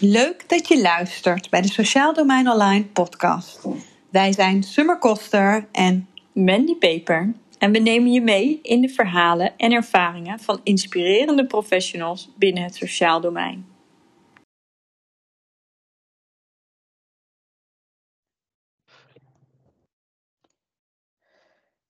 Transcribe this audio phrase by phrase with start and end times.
[0.00, 3.66] Leuk dat je luistert bij de Sociaal Domein Online podcast.
[4.10, 9.56] Wij zijn Summer Koster en Mandy Peper en we nemen je mee in de verhalen
[9.56, 13.66] en ervaringen van inspirerende professionals binnen het sociaal domein.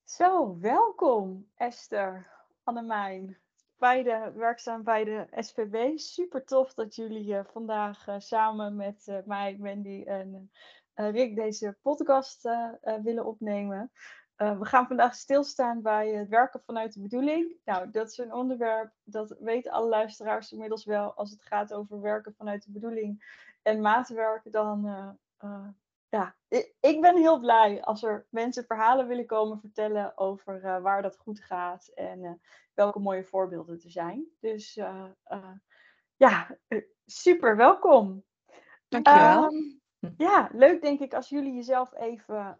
[0.03, 2.27] Zo, welkom Esther,
[2.63, 3.37] Annemijn,
[3.77, 5.97] beide werkzaam bij de SVB.
[5.97, 10.51] Super tof dat jullie uh, vandaag uh, samen met uh, mij, Wendy en
[10.93, 12.49] Rick deze podcast
[13.03, 13.91] willen opnemen.
[14.35, 17.55] we gaan vandaag stilstaan bij het werken vanuit de bedoeling.
[17.65, 21.13] Nou, dat is een onderwerp, dat weten alle luisteraars inmiddels wel.
[21.13, 23.23] Als het gaat over werken vanuit de bedoeling
[23.61, 24.85] en maatwerk, dan
[26.09, 26.35] ja,
[26.79, 31.17] ik ben heel blij als er mensen verhalen willen komen vertellen over uh, waar dat
[31.17, 32.31] goed gaat en uh,
[32.73, 34.25] welke mooie voorbeelden er zijn.
[34.39, 35.05] Dus uh,
[36.15, 36.57] ja,
[37.05, 38.23] super welkom.
[38.87, 39.43] Dankjewel.
[39.43, 39.81] Um,
[40.17, 42.59] ja, leuk denk ik als jullie jezelf even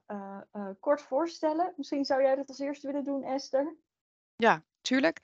[0.80, 1.74] kort voorstellen.
[1.78, 3.76] Misschien zou jij dat als eerste willen doen, Esther?
[4.36, 5.20] Ja, tuurlijk.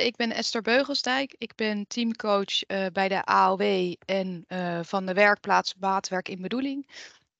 [0.00, 1.34] ik ben Esther Beugelsdijk.
[1.38, 4.44] Ik ben teamcoach bij de AOW en
[4.84, 6.86] van de werkplaats Baatwerk in Bedoeling.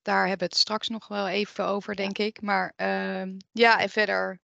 [0.07, 2.41] Daar hebben we het straks nog wel even over, denk ik.
[2.41, 4.39] Maar uh, ja, en verder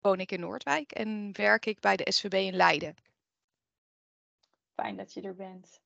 [0.00, 2.94] woon ik in Noordwijk en werk ik bij de SVB in Leiden.
[4.74, 5.80] Fijn dat je er bent.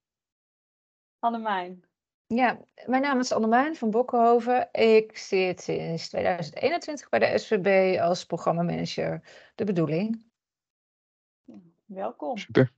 [1.18, 1.84] Annemijn.
[2.26, 4.68] Ja, mijn naam is Annemijn van Bokkenhoven.
[4.72, 9.22] Ik zit sinds 2021 bij de SVB als programmamanager
[9.54, 10.29] De Bedoeling.
[11.94, 12.36] Welkom.
[12.38, 12.72] Super.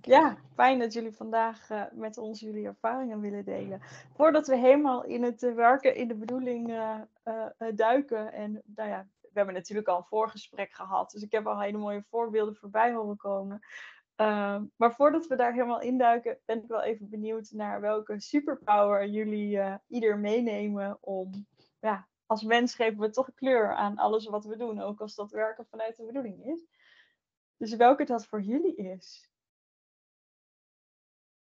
[0.00, 3.80] Ja, fijn dat jullie vandaag uh, met ons jullie ervaringen willen delen.
[4.14, 7.00] Voordat we helemaal in het uh, werken in de bedoeling uh,
[7.74, 8.32] duiken.
[8.32, 11.10] En nou ja, we hebben natuurlijk al een voorgesprek gehad.
[11.10, 13.60] Dus ik heb al hele mooie voorbeelden voorbij horen komen.
[14.76, 19.78] maar voordat we daar helemaal induiken, ben ik wel even benieuwd naar welke superpower jullie
[19.88, 21.46] ieder meenemen om
[21.80, 25.30] ja, als mens geven we toch kleur aan alles wat we doen, ook als dat
[25.30, 26.66] werken vanuit de bedoeling is.
[27.62, 29.28] Dus welke dat voor jullie is.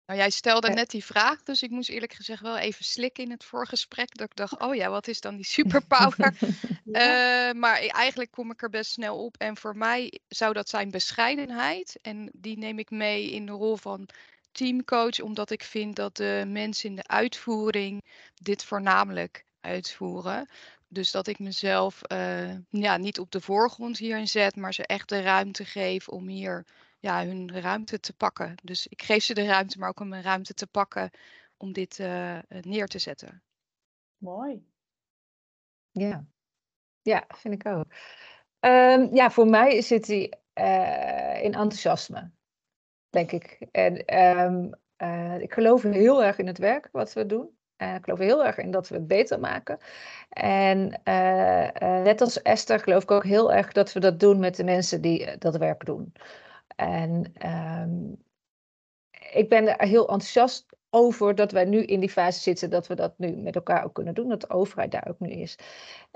[0.05, 3.31] Nou, jij stelde net die vraag, dus ik moest eerlijk gezegd wel even slikken in
[3.31, 4.17] het voorgesprek.
[4.17, 6.37] Dat ik dacht, oh ja, wat is dan die superpower?
[6.83, 7.49] ja.
[7.49, 9.37] uh, maar eigenlijk kom ik er best snel op.
[9.37, 11.99] En voor mij zou dat zijn bescheidenheid.
[12.01, 14.09] En die neem ik mee in de rol van
[14.51, 18.03] teamcoach, omdat ik vind dat de mensen in de uitvoering
[18.33, 20.47] dit voornamelijk uitvoeren.
[20.87, 25.09] Dus dat ik mezelf uh, ja, niet op de voorgrond hierin zet, maar ze echt
[25.09, 26.65] de ruimte geef om hier
[26.99, 28.55] ja, hun ruimte te pakken.
[28.63, 31.09] Dus ik geef ze de ruimte, maar ook om een ruimte te pakken
[31.57, 33.43] om dit uh, neer te zetten.
[34.17, 34.65] Mooi.
[35.91, 36.25] Ja,
[37.01, 37.85] ja vind ik ook.
[38.59, 42.31] Um, ja, voor mij zit die uh, in enthousiasme,
[43.09, 43.67] denk ik.
[43.71, 44.73] En um,
[45.41, 47.56] ik geloof heel erg in het werk wat we doen.
[47.77, 49.77] Uh, ik geloof heel erg in dat we het beter maken.
[50.29, 54.39] En uh, uh, net als Esther geloof ik ook heel erg dat we dat doen
[54.39, 56.13] met de mensen die dat werk doen.
[56.75, 57.33] En
[57.81, 58.23] um,
[59.31, 62.95] ik ben er heel enthousiast over dat wij nu in die fase zitten dat we
[62.95, 65.57] dat nu met elkaar ook kunnen doen, dat de overheid daar ook nu is.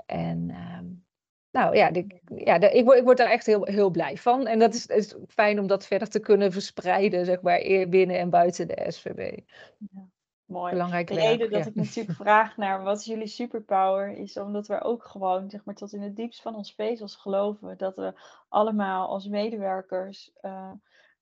[0.06, 1.04] En um,
[1.50, 1.90] nou ja,
[2.36, 4.46] ja ik, word, ik word daar echt heel, heel blij van.
[4.46, 7.58] En dat is, is fijn om dat verder te kunnen verspreiden, zeg maar,
[7.88, 9.38] binnen en buiten de SVB.
[9.78, 10.10] Ja.
[10.46, 10.72] Mooi.
[10.72, 14.80] Belangrijk de reden dat ik natuurlijk vraag naar wat is jullie superpower, is omdat we
[14.80, 18.14] ook gewoon, zeg maar, tot in het diepst van ons vezels geloven dat we
[18.48, 20.70] allemaal als medewerkers uh,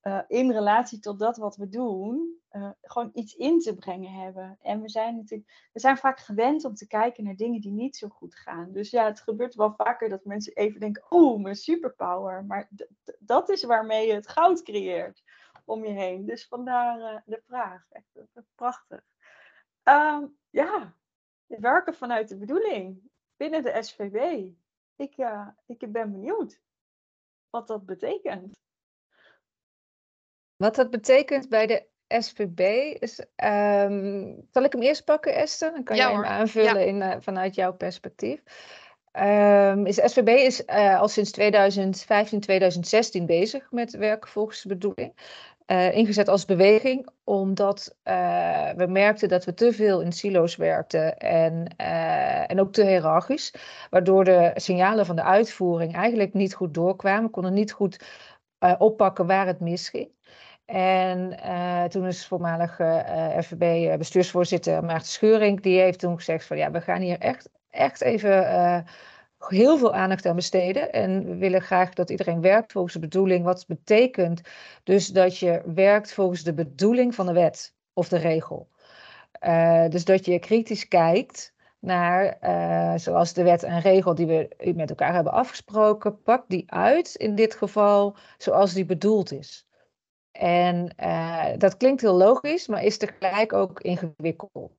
[0.02, 4.58] uh, in relatie tot dat wat we doen, uh, gewoon iets in te brengen hebben.
[4.62, 7.96] En we zijn natuurlijk, we zijn vaak gewend om te kijken naar dingen die niet
[7.96, 8.72] zo goed gaan.
[8.72, 12.44] Dus ja, het gebeurt wel vaker dat mensen even denken, oh, mijn superpower.
[12.44, 12.70] Maar
[13.18, 15.22] dat is waarmee je het goud creëert
[15.64, 16.26] om je heen.
[16.26, 17.86] Dus vandaar de vraag.
[17.90, 18.06] Echt
[18.54, 19.02] prachtig.
[19.82, 20.94] Um, ja,
[21.46, 24.48] werken vanuit de bedoeling binnen de SVB.
[24.96, 26.60] Ik, uh, ik ben benieuwd
[27.50, 28.58] wat dat betekent.
[30.56, 31.88] Wat dat betekent bij de
[32.18, 32.60] SVB
[33.00, 33.18] is.
[33.18, 35.72] Um, zal ik hem eerst pakken, Esther?
[35.72, 36.86] Dan kan ja, jij hem aanvullen ja.
[36.86, 38.42] in, uh, vanuit jouw perspectief.
[39.12, 45.12] Um, is, SVB is uh, al sinds 2015, 2016 bezig met werken volgens de bedoeling
[45.70, 51.18] uh, ingezet als beweging, omdat uh, we merkten dat we te veel in silo's werkten
[51.18, 53.54] en, uh, en ook te hiërarchisch,
[53.90, 58.04] waardoor de signalen van de uitvoering eigenlijk niet goed doorkwamen, we konden niet goed
[58.78, 60.08] oppakken waar het misging.
[60.64, 61.36] En
[61.90, 62.74] toen is voormalig
[63.40, 68.84] FVB-bestuursvoorzitter Maarten Scheuring, die heeft toen gezegd van ja, we gaan hier echt, echt even
[69.38, 70.92] heel veel aandacht aan besteden.
[70.92, 73.44] En we willen graag dat iedereen werkt volgens de bedoeling.
[73.44, 74.40] Wat betekent
[74.84, 78.68] dus dat je werkt volgens de bedoeling van de wet of de regel.
[79.88, 82.38] dus dat je kritisch kijkt naar,
[82.98, 87.34] zoals de wet en regel die we met elkaar hebben afgesproken, pak die uit in
[87.34, 89.66] dit geval zoals die bedoeld is.
[90.32, 90.94] En
[91.58, 94.72] dat klinkt heel logisch, maar is tegelijk ook ingewikkeld.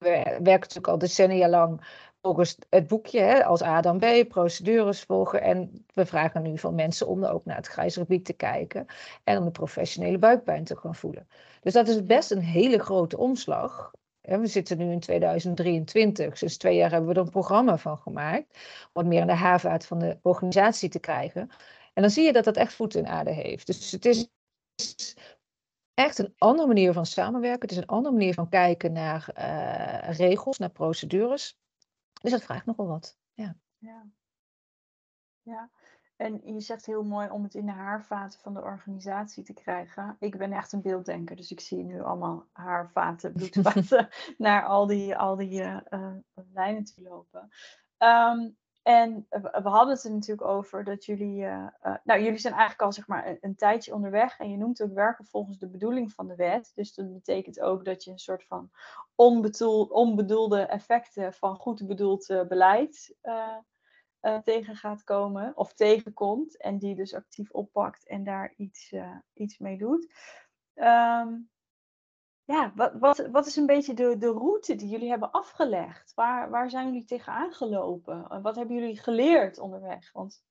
[0.00, 1.80] Werken natuurlijk al decennia lang
[2.20, 5.42] volgens het boekje hè, als A dan B, procedures volgen.
[5.42, 8.86] En we vragen nu van mensen om ook naar het grijze gebied te kijken
[9.24, 11.28] en om de professionele buikpijn te gaan voelen.
[11.60, 13.90] Dus dat is best een hele grote omslag.
[14.20, 18.58] We zitten nu in 2023, sinds twee jaar hebben we er een programma van gemaakt,
[18.92, 21.50] om meer in de haven van de organisatie te krijgen.
[21.94, 23.66] En dan zie je dat dat echt voet in aarde heeft.
[23.66, 24.28] Dus het is
[26.04, 27.60] echt een andere manier van samenwerken.
[27.60, 31.58] Het is een andere manier van kijken naar uh, regels, naar procedures.
[32.22, 33.18] Dus dat vraagt nogal wat.
[33.32, 33.56] Ja.
[33.78, 34.06] ja.
[35.42, 35.70] Ja.
[36.16, 40.16] En je zegt heel mooi om het in de haarvaten van de organisatie te krijgen.
[40.18, 44.08] Ik ben echt een beelddenker, dus ik zie nu allemaal haarvaten, bloedvaten
[44.38, 46.14] naar al die, al die uh,
[46.52, 47.48] lijnen te lopen.
[47.98, 52.52] Um, en we hadden het er natuurlijk over dat jullie, uh, uh, nou jullie zijn
[52.52, 56.12] eigenlijk al zeg maar een, tijdje onderweg en je noemt ook werken volgens de bedoeling
[56.12, 56.72] van de wet.
[56.74, 58.70] Dus dat betekent ook dat je een soort van
[59.14, 63.16] onbedoelde effecten van goed bedoeld uh, beleid
[64.44, 68.94] tegen gaat komen of tegenkomt en die dus actief oppakt en daar iets,
[69.32, 70.12] iets mee doet.
[70.74, 71.50] Um,
[72.50, 76.12] ja, wat, wat, wat is een beetje de, de route die jullie hebben afgelegd?
[76.14, 78.42] Waar, waar zijn jullie tegenaan gelopen?
[78.42, 80.12] Wat hebben jullie geleerd onderweg?
[80.12, 80.42] Want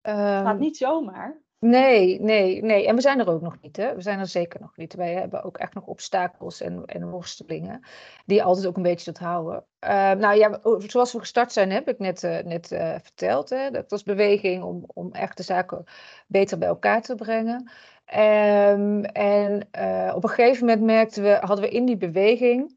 [0.00, 1.42] het gaat ehm, niet zomaar.
[1.58, 2.86] Nee, nee, nee.
[2.86, 3.76] En we zijn er ook nog niet.
[3.76, 3.94] Hè?
[3.94, 4.94] We zijn er zeker nog niet.
[4.94, 7.84] Wij hebben ook echt nog obstakels en, en worstelingen.
[8.26, 9.64] Die altijd ook een beetje tot houden.
[9.80, 13.50] Uh, nou ja, zoals we gestart zijn, heb ik net, uh, net uh, verteld.
[13.50, 13.70] Hè?
[13.70, 15.84] Dat was beweging om, om echt de zaken
[16.26, 17.70] beter bij elkaar te brengen.
[18.06, 22.76] Um, en uh, op een gegeven moment merkten we, hadden we in die beweging,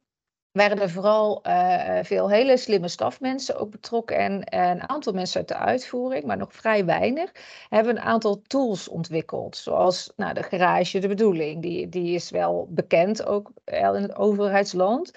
[0.51, 5.39] waren er vooral uh, veel hele slimme stafmensen ook betrokken en, en, een aantal mensen
[5.39, 7.31] uit de uitvoering, maar nog vrij weinig,
[7.69, 9.57] hebben een aantal tools ontwikkeld.
[9.57, 15.11] Zoals nou, de garage, de bedoeling, die, die is wel bekend ook in het overheidsland.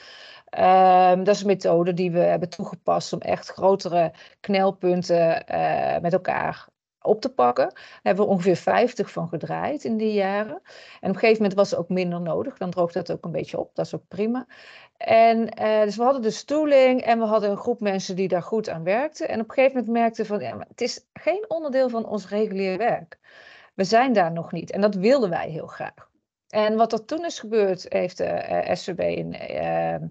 [0.59, 6.13] Um, dat is een methode die we hebben toegepast om echt grotere knelpunten uh, met
[6.13, 6.69] elkaar
[7.03, 7.69] op te pakken.
[7.75, 10.61] Daar hebben we ongeveer 50 van gedraaid in die jaren.
[11.01, 12.59] En op een gegeven moment was het ook minder nodig.
[12.59, 13.75] Dan droogt dat ook een beetje op.
[13.75, 14.47] Dat is ook prima.
[14.97, 18.43] En uh, dus we hadden de stoeling en we hadden een groep mensen die daar
[18.43, 19.29] goed aan werkten.
[19.29, 22.79] En op een gegeven moment merkten van, ja, het is geen onderdeel van ons regulier
[22.79, 23.19] werk.
[23.75, 24.71] We zijn daar nog niet.
[24.71, 26.09] En dat wilden wij heel graag.
[26.49, 30.09] En wat er toen is gebeurd, heeft de uh, in uh,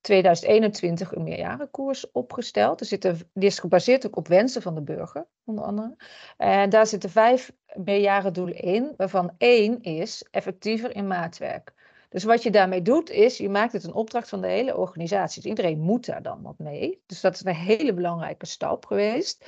[0.00, 2.80] 2021 een meerjarenkoers opgesteld.
[2.80, 5.96] Er zitten, die is gebaseerd ook op wensen van de burger, onder andere.
[6.36, 11.72] En daar zitten vijf meerjarendoelen in, waarvan één is effectiever in maatwerk.
[12.08, 15.42] Dus wat je daarmee doet, is je maakt het een opdracht van de hele organisatie.
[15.42, 17.02] Dus iedereen moet daar dan wat mee.
[17.06, 19.44] Dus dat is een hele belangrijke stap geweest.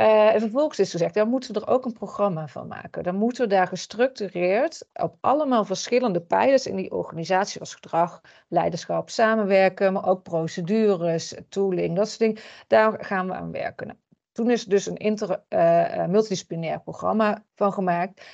[0.00, 3.02] Uh, en vervolgens is gezegd, daar moeten we er ook een programma van maken.
[3.02, 9.10] Dan moeten we daar gestructureerd op allemaal verschillende pijlers in die organisatie, zoals gedrag, leiderschap,
[9.10, 12.40] samenwerken, maar ook procedures, tooling, dat soort dingen.
[12.66, 14.00] Daar gaan we aan werken.
[14.32, 18.26] toen is dus een inter, uh, multidisciplinair programma van gemaakt.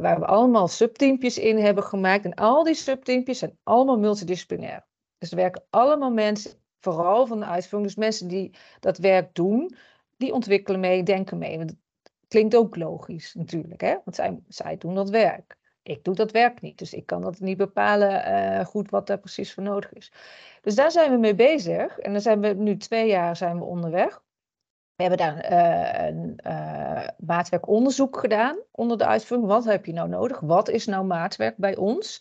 [0.00, 2.24] Waar we allemaal subteampjes in hebben gemaakt.
[2.24, 4.86] En al die subteampjes zijn allemaal multidisciplinair.
[5.18, 9.76] Dus er werken allemaal mensen, vooral van de dus mensen die dat werk doen,
[10.16, 11.58] die ontwikkelen mee, denken mee.
[11.58, 11.74] Dat
[12.28, 13.96] klinkt ook logisch natuurlijk, hè?
[14.04, 15.56] want zij, zij doen dat werk.
[15.82, 19.18] Ik doe dat werk niet, dus ik kan dat niet bepalen uh, goed wat daar
[19.18, 20.12] precies voor nodig is.
[20.60, 23.64] Dus daar zijn we mee bezig en dan zijn we nu twee jaar zijn we
[23.64, 24.22] onderweg.
[24.94, 29.48] We hebben daar uh, een uh, maatwerkonderzoek gedaan onder de uitvoering.
[29.48, 30.40] Wat heb je nou nodig?
[30.40, 32.20] Wat is nou maatwerk bij ons?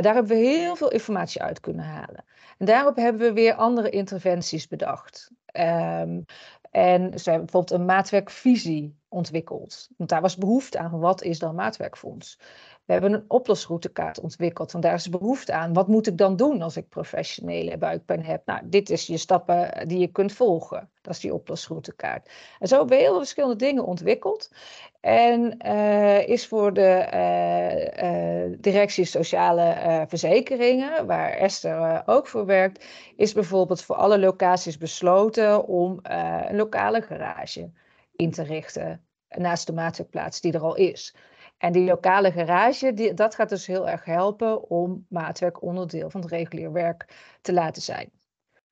[0.00, 2.24] daar hebben we heel veel informatie uit kunnen halen.
[2.58, 5.30] En daarop hebben we weer andere interventies bedacht.
[5.52, 6.24] Um,
[6.76, 9.88] en ze hebben bijvoorbeeld een maatwerkvisie ontwikkeld.
[9.96, 10.98] Want daar was behoefte aan.
[10.98, 12.38] Wat is dan maatwerkfonds?
[12.86, 14.72] We hebben een oplosroutekaart ontwikkeld.
[14.72, 15.72] Want daar is behoefte aan.
[15.72, 18.42] Wat moet ik dan doen als ik professionele buikpijn heb?
[18.46, 20.90] Nou, dit is je stappen die je kunt volgen.
[21.02, 22.30] Dat is die oplosroutekaart.
[22.58, 24.50] En zo hebben we heel veel verschillende dingen ontwikkeld.
[25.00, 27.08] En uh, is voor de
[28.02, 32.84] uh, directie sociale verzekeringen, waar Esther ook voor werkt,
[33.16, 37.70] is bijvoorbeeld voor alle locaties besloten om een lokale garage
[38.16, 41.14] in te richten naast de maatwerkplaats die er al is.
[41.58, 46.20] En die lokale garage, die, dat gaat dus heel erg helpen om maatwerk onderdeel van
[46.20, 48.10] het regulier werk te laten zijn.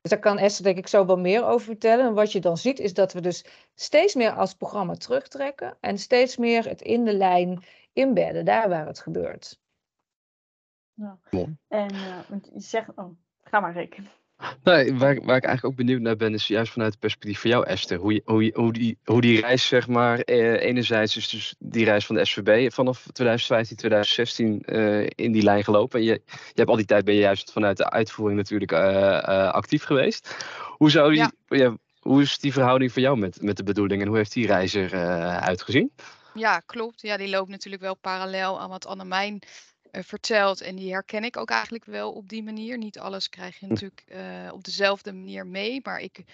[0.00, 2.06] Dus daar kan Esther denk ik zo wel meer over vertellen.
[2.06, 5.98] En wat je dan ziet is dat we dus steeds meer als programma terugtrekken en
[5.98, 9.60] steeds meer het in de lijn inbedden, daar waar het gebeurt.
[10.94, 11.18] Ja.
[11.68, 13.98] En uh, je zegt, oh, ga maar Rick.
[14.62, 17.50] Nee, waar, waar ik eigenlijk ook benieuwd naar ben, is juist vanuit het perspectief van
[17.50, 17.98] jou, Esther.
[17.98, 21.84] Hoe, je, hoe, hoe, die, hoe die reis, zeg maar, eh, enerzijds is dus die
[21.84, 25.98] reis van de SVB vanaf 2015, 2016 eh, in die lijn gelopen.
[25.98, 29.50] En je, je hebt al die tijd ben je juist vanuit de uitvoering natuurlijk uh,
[29.50, 30.36] actief geweest.
[30.76, 31.76] Hoe, zou die, ja.
[32.00, 34.74] hoe is die verhouding voor jou met, met de bedoeling en hoe heeft die reis
[34.74, 34.92] er
[35.40, 35.92] uitgezien?
[36.34, 37.00] Ja, klopt.
[37.00, 39.48] Ja, die loopt natuurlijk wel parallel aan wat Annemijn uh,
[40.02, 40.60] vertelt.
[40.60, 42.78] En die herken ik ook eigenlijk wel op die manier.
[42.78, 43.72] Niet alles krijg je hm.
[43.72, 45.80] natuurlijk uh, op dezelfde manier mee.
[45.82, 46.24] Maar ik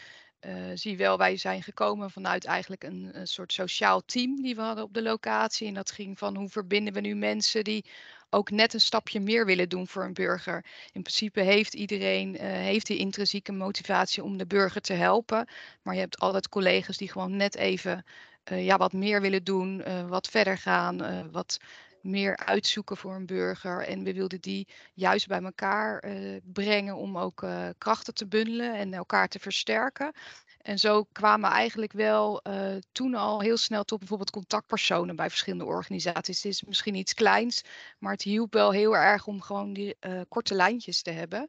[0.46, 4.60] uh, zie wel, wij zijn gekomen vanuit eigenlijk een, een, soort sociaal team die we
[4.60, 5.66] hadden op de locatie.
[5.66, 7.84] En dat ging van hoe verbinden we nu mensen die
[8.30, 10.64] ook net een stapje meer willen doen voor een burger.
[10.92, 15.48] In principe heeft iedereen heeft die intrinsieke motivatie om de burger te helpen.
[15.82, 18.04] Maar je hebt altijd collega's die gewoon net even
[18.44, 21.58] ja, wat meer willen doen, wat verder gaan, wat
[22.02, 23.86] meer uitzoeken voor een burger.
[23.86, 28.74] En we wilden die juist bij elkaar uh, brengen om ook uh, krachten te bundelen
[28.74, 30.12] en elkaar te versterken.
[30.60, 35.64] En zo kwamen eigenlijk wel uh, toen al heel snel tot bijvoorbeeld contactpersonen bij verschillende
[35.64, 36.42] organisaties.
[36.42, 37.62] Het is misschien iets kleins,
[37.98, 39.96] maar het hielp wel heel erg om gewoon die
[40.28, 41.48] korte lijntjes te hebben.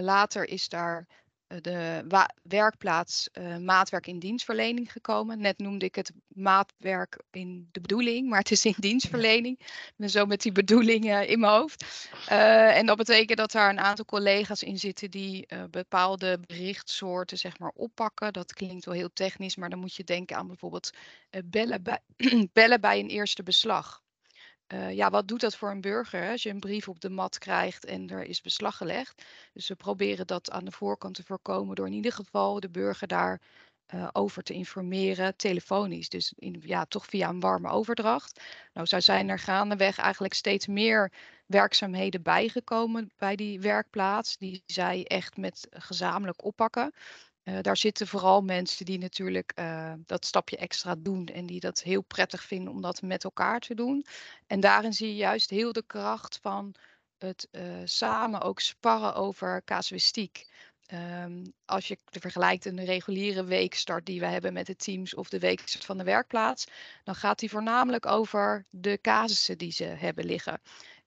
[0.00, 1.23] later is daar eh,
[1.60, 2.04] de
[2.42, 5.40] werkplaats uh, maatwerk in dienstverlening gekomen.
[5.40, 9.58] Net noemde ik het maatwerk in de bedoeling, maar het is in dienstverlening.
[9.58, 12.08] Ik ben zo met die bedoelingen in mijn hoofd.
[12.30, 17.38] Uh, en dat betekent dat daar een aantal collega's in zitten die uh, bepaalde berichtsoorten
[17.38, 18.32] zeg maar, oppakken.
[18.32, 20.90] Dat klinkt wel heel technisch, maar dan moet je denken aan bijvoorbeeld
[21.44, 22.00] bellen, bij,
[22.52, 24.03] bellen bij een eerste beslag.
[24.72, 27.38] Uh, ja, wat doet dat voor een burger als je een brief op de mat
[27.38, 29.24] krijgt en er is beslag gelegd?
[29.52, 33.06] Dus we proberen dat aan de voorkant te voorkomen door in ieder geval de burger
[33.06, 33.40] daar
[33.94, 36.08] uh, over te informeren, telefonisch.
[36.08, 38.40] Dus in, ja, toch via een warme overdracht.
[38.72, 41.12] Nou, zo zijn er gaandeweg eigenlijk steeds meer
[41.46, 46.92] werkzaamheden bijgekomen bij die werkplaats, die zij echt met gezamenlijk oppakken.
[47.44, 51.82] Uh, daar zitten vooral mensen die natuurlijk uh, dat stapje extra doen en die dat
[51.82, 54.06] heel prettig vinden om dat met elkaar te doen.
[54.46, 56.74] En daarin zie je juist heel de kracht van
[57.18, 60.46] het uh, samen ook sparren over casuïstiek.
[60.92, 65.38] Um, als je vergelijkt een reguliere weekstart die we hebben met de teams of de
[65.38, 66.66] weekstart van de werkplaats,
[67.04, 70.60] dan gaat die voornamelijk over de casussen die ze hebben liggen.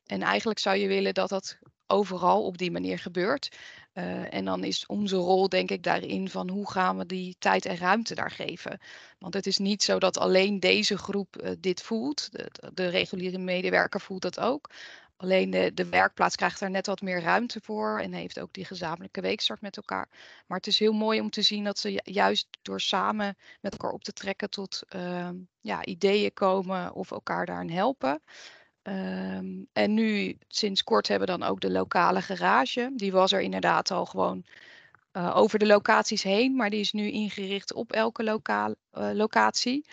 [0.05, 3.57] En eigenlijk zou je willen dat dat overal op die manier gebeurt.
[3.93, 7.65] Uh, en dan is onze rol, denk ik, daarin van hoe gaan we die tijd
[7.65, 8.79] en ruimte daar geven.
[9.19, 12.31] Want het is niet zo dat alleen deze groep uh, dit voelt.
[12.31, 14.69] De, de, reguliere medewerker voelt dat ook.
[15.17, 18.65] Alleen de, de werkplaats krijgt daar net wat meer ruimte voor en heeft ook die
[18.65, 20.09] gezamenlijke weekstart met elkaar.
[20.47, 23.91] Maar het is heel mooi om te zien dat ze juist door samen met elkaar
[23.91, 25.29] op te trekken tot uh,
[25.61, 28.21] ja, ideeën komen of elkaar daarin helpen.
[28.87, 32.91] Um, en nu sinds kort hebben we dan ook de lokale garage.
[32.95, 34.45] Die was er inderdaad al gewoon
[35.13, 39.85] uh, over de locaties heen, maar die is nu ingericht op elke lokaal, uh, locatie.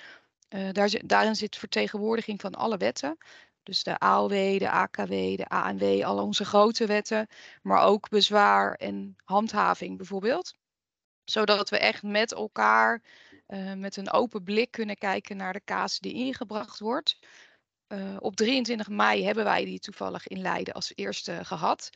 [0.48, 3.18] Uh, daar, daarin zit vertegenwoordiging van alle wetten.
[3.62, 7.26] Dus de AOW, de AKW, de ANW, al onze grote wetten,
[7.62, 10.54] maar ook bezwaar en handhaving bijvoorbeeld.
[11.24, 13.02] Zodat we echt met elkaar
[13.76, 17.18] met een open blik kunnen kijken naar de kaas die ingebracht wordt.
[17.94, 21.90] Uh, op 23 mei hebben wij die toevallig in Leiden als eerste gehad.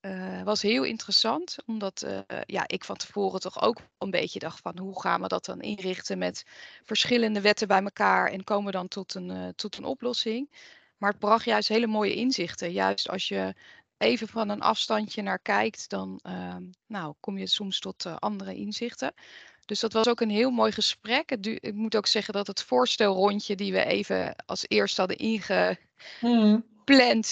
[0.00, 4.60] Uh, was heel interessant, omdat uh, ja, ik van tevoren toch ook een beetje dacht
[4.60, 6.44] van hoe gaan we dat dan inrichten met
[6.84, 10.50] verschillende wetten bij elkaar en komen dan tot een, tot een oplossing.
[10.96, 12.72] Maar het bracht juist hele mooie inzichten.
[12.72, 13.54] Juist als je
[13.98, 19.14] even van een afstandje naar kijkt, dan ehm, nou, kom je soms tot andere inzichten.
[19.66, 21.30] Dus dat was ook een heel mooi gesprek.
[21.30, 25.78] ik moet ook zeggen dat het voorstelrondje die we even als eerste hadden ingepland,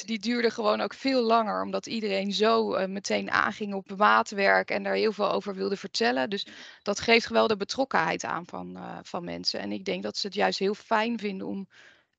[0.07, 1.63] die duurde gewoon ook veel langer.
[1.63, 6.31] Omdat iedereen zo uh, meteen aanging op maatwerk en daar heel veel over wilde vertellen.
[6.31, 6.47] Dus
[6.83, 9.61] dat geeft wel de betrokkenheid aan van, uh, van mensen.
[9.61, 11.69] En ik denk dat ze het juist heel fijn vinden om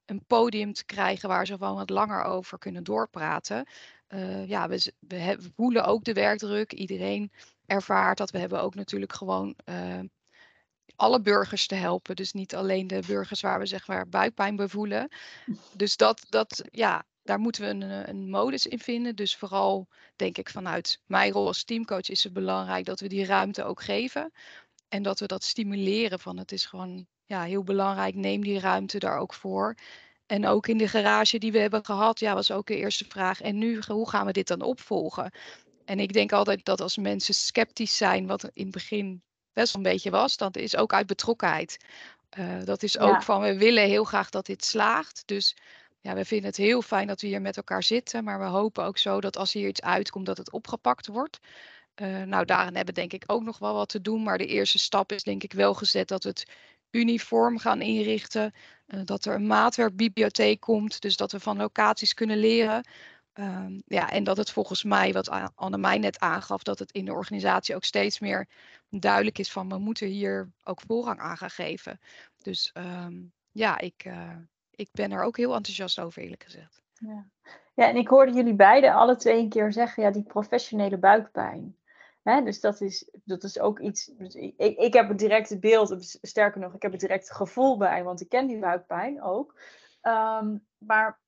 [0.05, 3.65] een podium te krijgen waar ze gewoon wat langer over kunnen doorpraten.
[4.09, 6.73] Uh, ja, we, we, voelen ook de werkdruk.
[6.73, 7.31] Iedereen
[7.65, 8.31] ervaart dat.
[8.31, 9.99] We hebben ook natuurlijk gewoon uh,
[10.95, 12.15] alle burgers te helpen.
[12.15, 15.09] Dus niet alleen de burgers waar we zeg maar buikpijn bij voelen.
[15.73, 19.15] Dus dat, dat ja, daar moeten we een, eh, een modus in vinden.
[19.15, 23.25] Dus vooral denk ik vanuit mijn rol als teamcoach is het belangrijk dat we die
[23.25, 24.31] ruimte ook geven.
[24.89, 28.15] En dat we dat stimuleren van het is gewoon ja, heel belangrijk.
[28.15, 29.75] Neem die ruimte daar ook voor.
[30.25, 33.41] En ook in de garage die we hebben gehad, ja, was ook de eerste vraag.
[33.41, 35.31] En nu, hoe gaan we dit dan opvolgen?
[35.85, 39.21] En ik denk altijd dat als mensen sceptisch zijn, wat in het begin
[39.53, 41.77] best wel een beetje was, dat is ook uit betrokkenheid.
[42.39, 45.23] Uh, dat is ook van we willen heel graag dat dit slaagt.
[45.25, 45.55] Dus
[46.01, 48.23] ja, we vinden het heel fijn dat we hier met elkaar zitten.
[48.23, 51.39] Maar we hopen ook zo dat als hier iets uitkomt, dat het opgepakt wordt.
[51.95, 54.23] Uh, nou, daarin hebben denk ik ook nog wel wat te doen.
[54.23, 56.45] Maar de eerste stap is denk ik wel gezet dat we het
[56.91, 58.53] uniform gaan inrichten.
[58.87, 61.01] Uh, dat er een maatwerkbibliotheek komt.
[61.01, 62.87] Dus dat we van locaties kunnen leren.
[63.33, 67.13] Um, ja, en dat het volgens mij, wat Annemij net aangaf, dat het in de
[67.13, 68.47] organisatie ook steeds meer
[68.89, 71.99] duidelijk is van we moeten hier ook voorrang aan gaan geven.
[72.41, 74.37] Dus um, ja, ik, uh,
[74.71, 76.81] ik ben er ook heel enthousiast over, eerlijk gezegd.
[76.93, 77.25] Ja.
[77.73, 81.77] ja, en ik hoorde jullie beiden alle twee een keer zeggen, ja, die professionele buikpijn.
[82.25, 84.05] Hè, dus dat is, dat is ook iets.
[84.05, 88.03] Dus ik, ik heb het directe beeld, sterker nog, ik heb het direct gevoel bij,
[88.03, 89.59] want ik ken die buikpijn ook.
[90.01, 91.21] Um, maar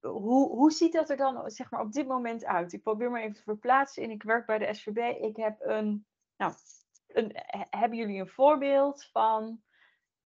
[0.00, 2.72] hoe, hoe ziet dat er dan zeg maar, op dit moment uit?
[2.72, 4.10] Ik probeer me even te verplaatsen in.
[4.10, 5.22] Ik werk bij de SVB.
[5.22, 6.06] Ik heb een.
[6.36, 6.52] Nou,
[7.06, 7.32] een,
[7.70, 9.62] hebben jullie een voorbeeld van.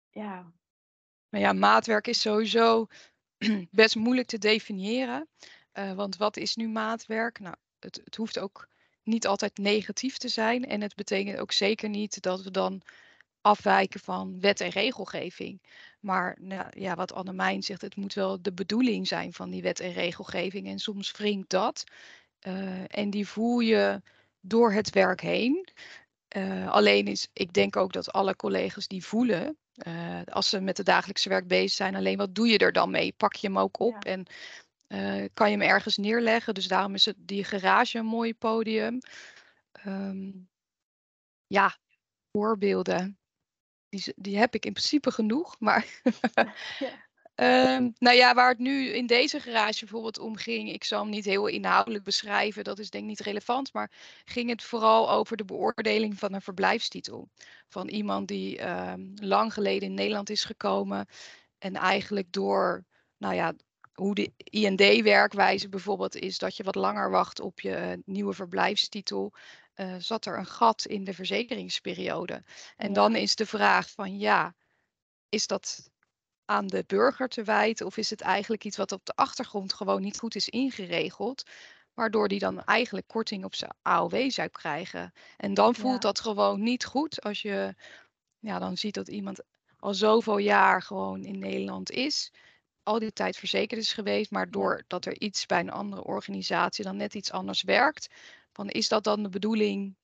[0.09, 0.51] Ja.
[1.29, 2.87] Nou ja, maatwerk is sowieso
[3.71, 5.27] best moeilijk te definiëren.
[5.73, 7.39] Uh, want wat is nu maatwerk?
[7.39, 8.67] Nou, het, het hoeft ook
[9.09, 10.65] niet altijd negatief te zijn.
[10.65, 12.81] En het betekent ook zeker niet dat we dan
[13.41, 15.61] afwijken van wet en regelgeving.
[15.99, 19.79] Maar nou, ja, wat Annemijn zegt, het moet wel de bedoeling zijn van die wet
[19.79, 20.67] en regelgeving.
[20.67, 21.83] En soms wringt dat.
[22.47, 24.01] Uh, en die voel je
[24.41, 25.67] door het werk heen.
[26.37, 30.77] Uh, alleen is, ik denk ook dat alle collega's die voelen, uh, als ze met
[30.77, 33.13] het dagelijkse werk bezig zijn, alleen wat doe je er dan mee?
[33.17, 34.11] Pak je hem ook op ja.
[34.11, 34.25] en
[35.33, 36.53] kan je hem ergens neerleggen?
[36.53, 38.99] Dus daarom is het, die garage een mooi podium.
[39.85, 40.49] Um,
[41.47, 41.77] ja,
[42.31, 43.19] voorbeelden
[43.89, 45.59] die, die heb ik in principe genoeg.
[45.59, 46.01] Maar
[47.35, 47.75] ja.
[47.75, 51.09] um, nou ja, waar het nu in deze garage bijvoorbeeld om ging, ik zal hem
[51.09, 53.91] niet heel inhoudelijk beschrijven, dat is denk ik niet relevant, maar
[54.25, 57.29] ging het vooral over de beoordeling van een verblijfstitel.
[57.67, 61.07] Van iemand die um, lang geleden in Nederland is gekomen
[61.57, 62.85] en eigenlijk door,
[63.17, 63.53] nou ja,
[63.99, 69.33] hoe de IND-werkwijze bijvoorbeeld is dat je wat langer wacht op je nieuwe verblijfstitel,
[69.75, 72.43] uh, zat er een gat in de verzekeringsperiode.
[72.77, 72.93] En ja.
[72.93, 74.55] dan is de vraag van ja,
[75.29, 75.89] is dat
[76.45, 80.01] aan de burger te wijten of is het eigenlijk iets wat op de achtergrond gewoon
[80.01, 81.43] niet goed is ingeregeld?
[81.93, 85.13] Waardoor die dan eigenlijk korting op zijn AOW zou krijgen.
[85.37, 86.09] En dan voelt ja.
[86.09, 87.75] dat gewoon niet goed als je
[88.39, 89.41] ja, dan ziet dat iemand
[89.79, 92.31] al zoveel jaar gewoon in Nederland is.
[92.89, 96.97] Al die tijd verzekerd is geweest, maar doordat er iets bij een andere organisatie dan
[96.97, 98.09] net iets anders werkt,
[98.51, 99.95] van is dat dan de bedoeling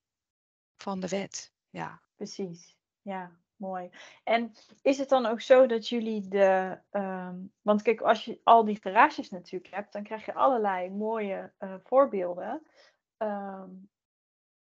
[0.78, 1.52] van de wet?
[1.69, 2.02] Ja.
[2.15, 3.89] Precies, ja, mooi.
[4.24, 6.80] En is het dan ook zo dat jullie de.
[6.91, 11.54] Um, want kijk, als je al die garages natuurlijk hebt, dan krijg je allerlei mooie
[11.60, 12.62] uh, voorbeelden.
[13.17, 13.89] Um,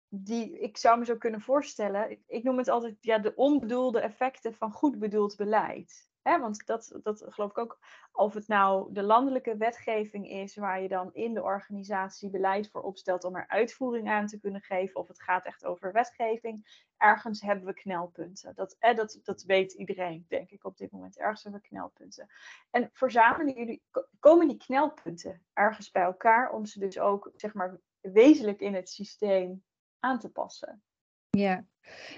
[0.09, 2.11] die ik zou me zo kunnen voorstellen.
[2.11, 6.13] Ik, ik noem het altijd ja, de onbedoelde effecten van goed bedoeld beleid.
[6.25, 7.79] Want dat, dat geloof ik ook,
[8.13, 12.83] of het nou de landelijke wetgeving is, waar je dan in de organisatie beleid voor
[12.83, 16.87] opstelt om er uitvoering aan te kunnen geven, of het gaat echt over wetgeving.
[16.97, 18.55] Ergens hebben we knelpunten.
[18.55, 21.19] Dat, dat, dat weet iedereen, denk ik, op dit moment.
[21.19, 22.31] Ergens hebben we knelpunten.
[22.71, 23.83] En verzamelen jullie,
[24.19, 28.89] komen die knelpunten ergens bij elkaar om ze dus ook, zeg maar, wezenlijk in het
[28.89, 29.65] systeem
[29.99, 30.83] aan te passen?
[31.31, 31.65] Ja,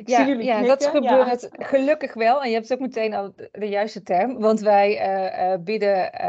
[0.05, 1.65] ja, ja dat gebeurt ja.
[1.65, 2.43] gelukkig wel.
[2.43, 4.39] En je hebt ook meteen al de juiste term.
[4.39, 6.21] Want wij uh, uh, bieden, uh,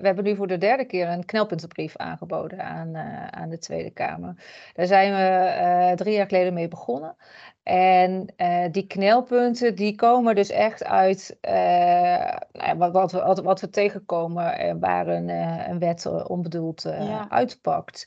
[0.00, 2.96] we hebben nu voor de derde keer een knelpuntenbrief aangeboden aan,
[3.30, 4.34] aan de Tweede Kamer.
[4.74, 7.16] Daar zijn we drie jaar geleden mee begonnen.
[7.62, 8.34] En
[8.70, 11.36] die knelpunten die komen dus echt uit
[12.52, 15.28] nou wat, wat, we, wat, wat we tegenkomen waar een,
[15.70, 17.26] een wet onbedoeld ja.
[17.28, 18.06] uitpakt.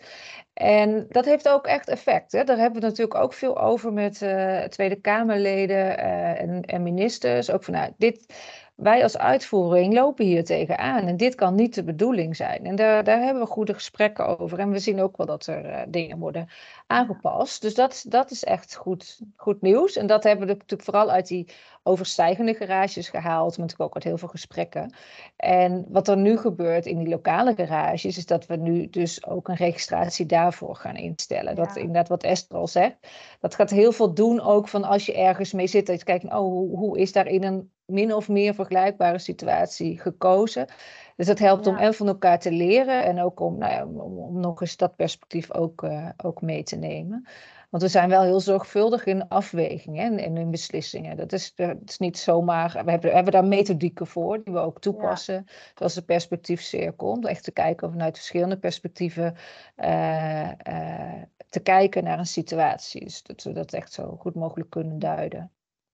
[0.54, 2.32] En dat heeft ook echt effect.
[2.32, 2.43] Hè?
[2.43, 7.51] Daar hebben we natuurlijk ook veel over met uh, Tweede Kamerleden uh, en, en, ministers.
[7.51, 8.33] Ook van, nou, dit,
[8.75, 12.65] wij als uitvoering lopen hier tegenaan en dit kan niet de bedoeling zijn.
[12.65, 14.59] En daar, daar hebben we goede gesprekken over.
[14.59, 16.49] En we zien ook wel dat er uh, dingen worden
[16.87, 17.61] aangepast.
[17.61, 19.95] Dus dat, dat is echt goed, goed nieuws.
[19.95, 21.47] En dat hebben we natuurlijk vooral uit die
[21.83, 24.93] overstijgende garages gehaald, met ook uit heel veel gesprekken.
[25.35, 29.47] En wat er nu gebeurt in die lokale garages, is dat we nu dus ook
[29.47, 31.55] een registratie daarvoor gaan instellen.
[31.55, 31.63] Ja.
[31.65, 32.97] Dat inderdaad wat Esther al zegt.
[33.39, 36.23] Dat gaat heel veel doen ook van als je ergens mee zit, dat je kijkt,
[36.23, 40.67] oh, hoe, hoe is daar in een min of meer vergelijkbare situatie gekozen.
[41.15, 41.71] Dus dat helpt ja.
[41.71, 44.77] om en van elkaar te leren en ook om, nou ja, om, om nog eens
[44.77, 47.27] dat perspectief ook, uh, ook mee te nemen.
[47.71, 51.17] Want we zijn wel heel zorgvuldig in afwegingen en in beslissingen.
[51.17, 52.71] Dat is, dat is niet zomaar.
[52.71, 55.43] We hebben, we hebben daar methodieken voor die we ook toepassen.
[55.45, 55.53] Ja.
[55.75, 57.07] Zoals de perspectiefcirkel.
[57.07, 59.36] Om echt te kijken vanuit verschillende perspectieven
[59.77, 63.03] uh, uh, te kijken naar een situatie.
[63.03, 65.51] Dus dat we dat echt zo goed mogelijk kunnen duiden.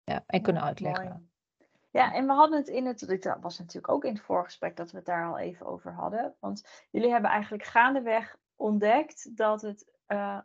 [0.04, 1.08] Ja, en kunnen uitleggen.
[1.08, 1.32] Mooi.
[1.90, 4.90] Ja, en we hadden het in het, dit was natuurlijk ook in het voorgesprek dat
[4.90, 6.34] we het daar al even over hadden.
[6.40, 10.38] Want jullie hebben eigenlijk gaandeweg ontdekt dat het uh,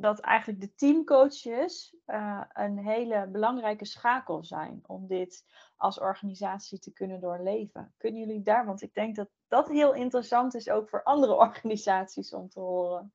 [0.00, 5.44] dat eigenlijk de teamcoaches uh, een hele belangrijke schakel zijn om dit
[5.76, 7.94] als organisatie te kunnen doorleven.
[7.96, 12.32] Kunnen jullie daar, want ik denk dat dat heel interessant is ook voor andere organisaties
[12.32, 13.12] om te horen.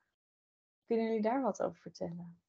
[0.86, 2.43] Kunnen jullie daar wat over vertellen?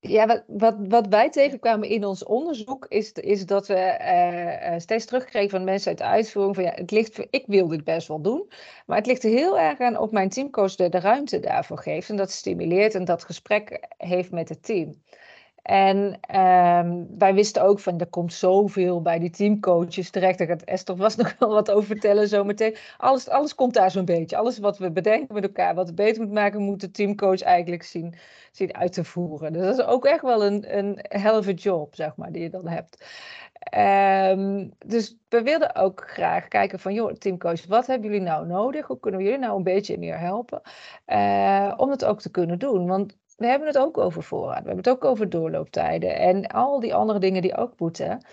[0.00, 5.04] Ja, wat, wat, wat wij tegenkwamen in ons onderzoek is, is dat we uh, steeds
[5.04, 8.20] terugkregen van mensen uit de uitvoering van ja, het ligt, ik wil dit best wel
[8.20, 8.48] doen,
[8.86, 12.08] maar het ligt er heel erg aan of mijn teamcoach de, de ruimte daarvoor geeft
[12.08, 15.02] en dat stimuleert en dat gesprek heeft met het team.
[15.68, 15.96] En
[16.36, 20.38] um, wij wisten ook van, er komt zoveel bij die teamcoaches terecht.
[20.38, 22.76] Daar gaat Esther vast nog wel wat over vertellen zometeen.
[22.96, 24.36] Alles, alles komt daar zo'n beetje.
[24.36, 27.82] Alles wat we bedenken met elkaar, wat het beter moet maken, moet de teamcoach eigenlijk
[27.82, 28.14] zien,
[28.52, 29.52] zien uit te voeren.
[29.52, 32.68] Dus dat is ook echt wel een, een helve job, zeg maar, die je dan
[32.68, 33.04] hebt.
[33.76, 38.86] Um, dus we wilden ook graag kijken van, joh, teamcoach, wat hebben jullie nou nodig?
[38.86, 40.60] Hoe kunnen we jullie nou een beetje meer helpen?
[41.06, 42.86] Uh, om het ook te kunnen doen.
[42.86, 44.62] Want we hebben het ook over voorraad.
[44.62, 46.16] We hebben het ook over doorlooptijden.
[46.16, 48.26] En al die andere dingen die ook moeten.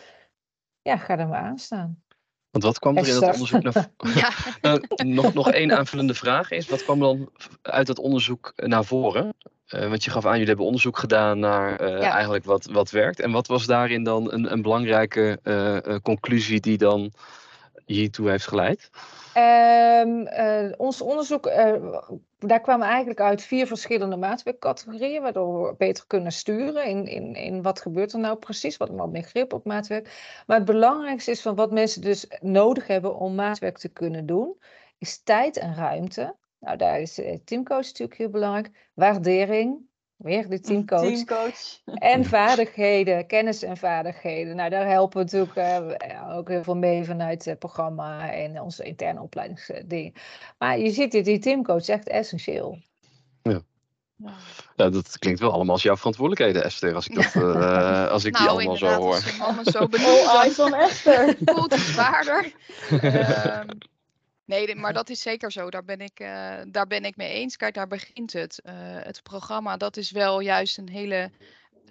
[0.81, 2.03] Ja, ga er maar aan staan.
[2.51, 3.89] Want wat kwam er in dat onderzoek naar
[4.61, 4.75] ja.
[4.75, 6.69] uh, nog, nog één aanvullende vraag is.
[6.69, 7.29] Wat kwam dan
[7.61, 9.33] uit dat onderzoek naar voren?
[9.69, 12.11] Uh, want je gaf aan, jullie hebben onderzoek gedaan naar uh, ja.
[12.11, 13.19] eigenlijk wat, wat werkt.
[13.19, 15.39] En wat was daarin dan een, een belangrijke
[16.03, 17.13] conclusie die dan
[17.85, 18.89] hiertoe heeft geleid?
[19.37, 21.73] Um, uh, ons onderzoek, uh,
[22.47, 27.61] daar kwamen eigenlijk uit vier verschillende maatwerkcategorieën, waardoor we beter kunnen sturen in, in, in
[27.61, 30.41] wat gebeurt er nou precies, wat wat meer grip op maatwerk.
[30.47, 34.57] Maar het belangrijkste is van wat mensen dus nodig hebben om maatwerk te kunnen doen,
[34.97, 36.35] is tijd en ruimte.
[36.59, 38.89] Nou, daar is teamcoach natuurlijk heel belangrijk.
[38.93, 41.01] Waardering, Weer de teamcoach.
[41.01, 41.79] teamcoach.
[41.85, 44.55] En vaardigheden, kennis en vaardigheden.
[44.55, 48.83] Nou, daar helpen we natuurlijk uh, ook heel veel mee vanuit het programma en onze
[48.83, 50.13] interne opleidingsdingen.
[50.57, 52.77] Maar je ziet dit, die teamcoach is echt essentieel.
[53.41, 53.61] Ja.
[54.75, 58.33] Ja, dat klinkt wel allemaal als jouw verantwoordelijkheden, Esther, als ik, dat, uh, als ik
[58.33, 59.19] nou, die allemaal zo hoor.
[59.19, 60.21] Nou, allemaal zo benoemd.
[60.21, 61.37] Oh, eyes on Esther.
[61.45, 62.53] Voelt het zwaarder.
[62.91, 63.77] um,
[64.45, 65.69] Nee, maar dat is zeker zo.
[65.69, 67.57] Daar ben ik, uh, daar ben ik mee eens.
[67.57, 68.61] Kijk, daar begint het.
[68.63, 71.31] Uh, het programma, dat is wel juist een hele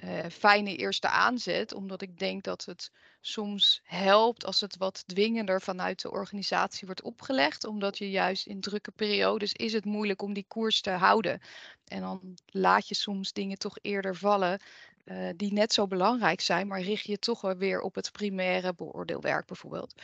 [0.04, 1.74] uh, fijne eerste aanzet.
[1.74, 2.90] Omdat ik denk dat het
[3.20, 7.64] soms helpt als het wat dwingender vanuit de organisatie wordt opgelegd.
[7.64, 11.40] Omdat je juist in drukke periodes is het moeilijk om die koers te houden.
[11.84, 14.60] En dan laat je soms dingen toch eerder vallen.
[15.04, 19.46] Uh, die net zo belangrijk zijn, maar richt je toch weer op het primaire beoordeelwerk
[19.46, 19.94] bijvoorbeeld.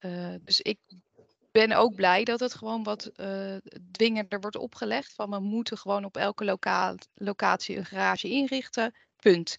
[0.00, 0.78] Uh, dus ik
[1.50, 3.56] ben ook blij dat het gewoon wat uh,
[3.90, 5.12] dwingender wordt opgelegd.
[5.12, 8.94] Van we moeten gewoon op elke loca locatie een garage inrichten.
[9.16, 9.54] Punt.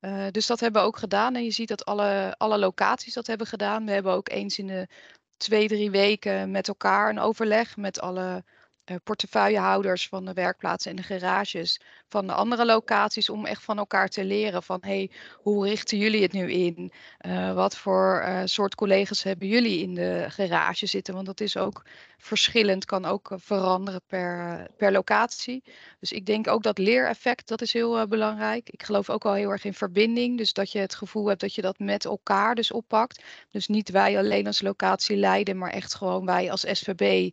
[0.00, 1.34] Uh, dus dat hebben we ook gedaan.
[1.34, 3.84] En je ziet dat alle, alle locaties dat hebben gedaan.
[3.84, 4.88] We hebben ook eens in de
[5.36, 8.44] twee, drie weken met elkaar een overleg met alle
[8.90, 13.78] uh, portefeuillehouders van de werkplaatsen en de garages van de andere locaties om echt van
[13.78, 16.92] elkaar te leren van hey, hoe richten jullie het nu in?
[17.26, 21.14] Uh, wat voor uh, soort collega's hebben jullie in de garage zitten?
[21.14, 21.82] Want dat is ook
[22.18, 25.62] verschillend, kan ook veranderen per, per locatie.
[26.00, 28.70] Dus ik denk ook dat leereffect, dat is heel belangrijk.
[28.70, 31.54] Ik geloof ook wel heel erg in verbinding, dus dat je het gevoel hebt dat
[31.54, 33.22] je dat met elkaar dus oppakt.
[33.50, 37.30] Dus niet wij alleen als locatie leiden, maar echt gewoon wij als SVB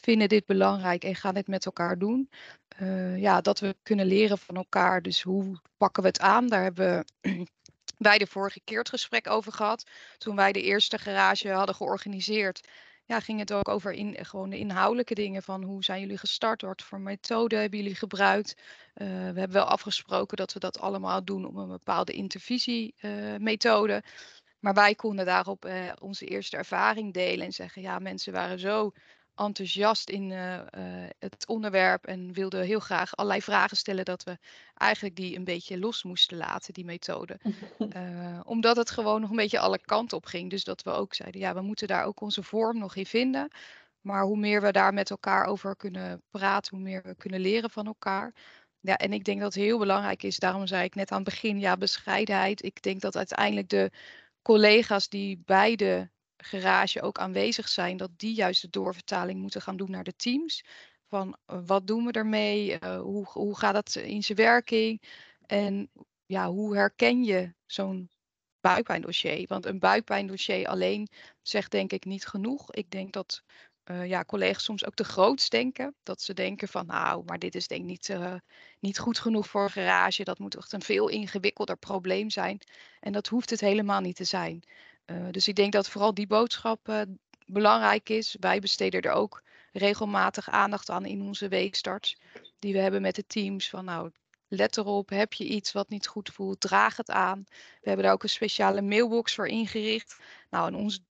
[0.00, 2.30] vinden dit belangrijk en gaan dit met elkaar doen.
[2.82, 5.02] Uh, ja, dat we kunnen leren van elkaar.
[5.02, 6.46] Dus hoe pakken we het aan?
[6.46, 7.04] Daar hebben
[7.98, 9.86] wij de vorige keer het gesprek over gehad.
[10.18, 12.68] Toen wij de eerste garage hadden georganiseerd.
[13.04, 16.62] Ja, ging het ook over in, gewoon de inhoudelijke dingen van hoe zijn jullie gestart,
[16.62, 18.54] wat voor methode hebben jullie gebruikt.
[18.94, 23.92] Uh, we hebben wel afgesproken dat we dat allemaal doen op een bepaalde intervisiemethode.
[23.92, 24.10] Uh,
[24.60, 28.92] maar wij konden daarop onze eerste ervaring delen en zeggen, ja, mensen waren zo
[29.36, 30.60] enthousiast in uh, uh,
[31.18, 34.38] het onderwerp en wilde heel graag allerlei vragen stellen dat we
[34.74, 37.40] eigenlijk die een beetje los moesten laten, die methode.
[37.78, 40.50] Uh, omdat het gewoon nog een beetje alle kanten op ging.
[40.50, 43.48] Dus dat we ook zeiden, ja, we moeten daar ook onze vorm nog in vinden.
[44.00, 47.70] Maar hoe meer we daar met elkaar over kunnen praten, hoe meer we kunnen leren
[47.70, 48.34] van elkaar.
[48.80, 51.28] Ja, en ik denk dat het heel belangrijk is, daarom zei ik net aan het
[51.28, 52.64] begin, ja, bescheidenheid.
[52.64, 53.90] Ik denk dat uiteindelijk de
[54.42, 56.10] collega's die beide
[56.46, 60.64] garage ook aanwezig zijn, dat die juist de doorvertaling moeten gaan doen naar de teams.
[61.08, 62.78] Van uh, wat doen we ermee?
[62.80, 65.02] Uh, hoe, hoe gaat dat in zijn werking?
[65.46, 65.90] En
[66.26, 68.10] ja, hoe herken je zo'n
[68.60, 69.46] buikpijndossier?
[69.46, 71.08] Want een buikpijndossier alleen
[71.42, 72.72] zegt denk ik niet genoeg.
[72.72, 73.42] Ik denk dat
[73.90, 75.94] uh, ja, collega's soms ook te groots denken.
[76.02, 78.16] Dat ze denken van nou, maar dit is denk ik niet,
[78.80, 80.24] niet goed genoeg voor een garage.
[80.24, 82.58] Dat moet echt een veel ingewikkelder probleem zijn.
[83.00, 84.62] En dat hoeft het helemaal niet te zijn.
[85.30, 87.06] Dus ik denk dat vooral die boodschap
[87.46, 88.36] belangrijk is.
[88.40, 89.42] Wij besteden er ook
[89.72, 92.16] regelmatig aandacht aan in onze weekstarts.
[92.58, 93.68] Die we hebben met de teams.
[93.68, 94.10] Van nou,
[94.48, 97.44] let erop, heb je iets wat niet goed voelt, draag het aan.
[97.80, 100.16] We hebben daar ook een speciale mailbox voor ingericht.
[100.50, 101.00] Nou, en ons,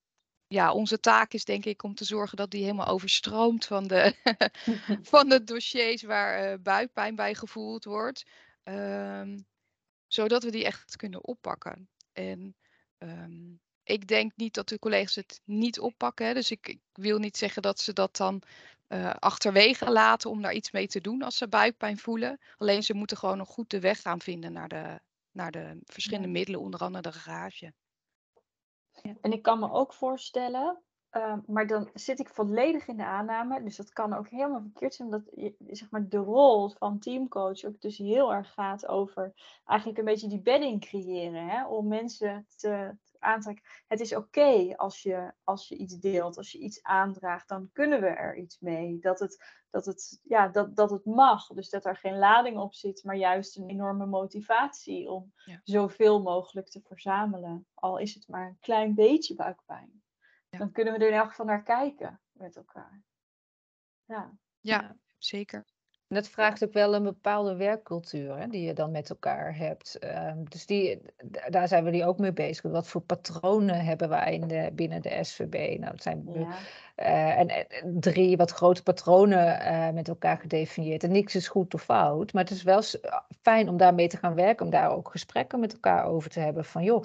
[0.46, 4.14] ja, onze taak is denk ik om te zorgen dat die helemaal overstroomt van de,
[5.02, 8.24] van de dossiers waar uh, buikpijn bij gevoeld wordt.
[8.64, 9.46] Um,
[10.06, 11.88] zodat we die echt kunnen oppakken.
[12.12, 12.56] En
[12.98, 16.26] um, ik denk niet dat de collega's het niet oppakken.
[16.26, 16.34] Hè.
[16.34, 18.42] Dus ik, ik, wil niet zeggen dat ze dat dan
[18.88, 22.40] uh, achterwege laten om daar iets mee te doen als ze buikpijn voelen.
[22.56, 26.28] Alleen ze moeten gewoon nog goed de weg gaan vinden naar de, naar de verschillende
[26.28, 27.72] middelen, onder andere de garage.
[29.02, 29.14] Ja.
[29.20, 33.62] En ik kan me ook voorstellen, uh, maar dan zit ik volledig in de aanname.
[33.62, 37.80] Dus dat kan ook helemaal verkeerd zijn, omdat zeg maar, de rol van teamcoach ook
[37.80, 39.32] dus heel erg gaat over
[39.64, 41.48] eigenlijk een beetje die bedding creëren.
[41.48, 41.66] Hè?
[41.66, 42.96] Om mensen te,
[43.86, 48.00] Het is oké als, je, als je iets deelt, als je iets aandraagt, dan kunnen
[48.00, 48.98] we er iets mee.
[48.98, 51.46] Dat het, dat, het, ja, dat, dat het mag.
[51.46, 56.68] Dus dat er geen lading op zit, maar juist een enorme motivatie om zoveel mogelijk
[56.68, 57.66] te verzamelen.
[57.74, 60.02] Al is het maar een klein beetje buikpijn.
[60.48, 63.02] Dan kunnen we er in elk geval naar kijken met elkaar.
[64.04, 65.64] Ja, ja zeker.
[66.08, 69.98] En dat vraagt ook wel een bepaalde werkcultuur hè, die je dan met elkaar hebt.
[70.04, 71.00] Um, dus die,
[71.48, 72.70] daar zijn we die ook mee bezig.
[72.70, 75.78] Wat voor patronen hebben wij in de, binnen de SVB?
[75.78, 76.48] Nou, dat zijn ja.
[76.96, 77.66] Uh, en,
[78.00, 81.04] drie wat grote patronen uh, met elkaar gedefinieerd.
[81.04, 82.82] En niks is goed of fout, maar het is wel
[83.42, 86.64] fijn om daarmee te gaan werken, om daar ook gesprekken met elkaar over te hebben.
[86.64, 87.04] Van joh,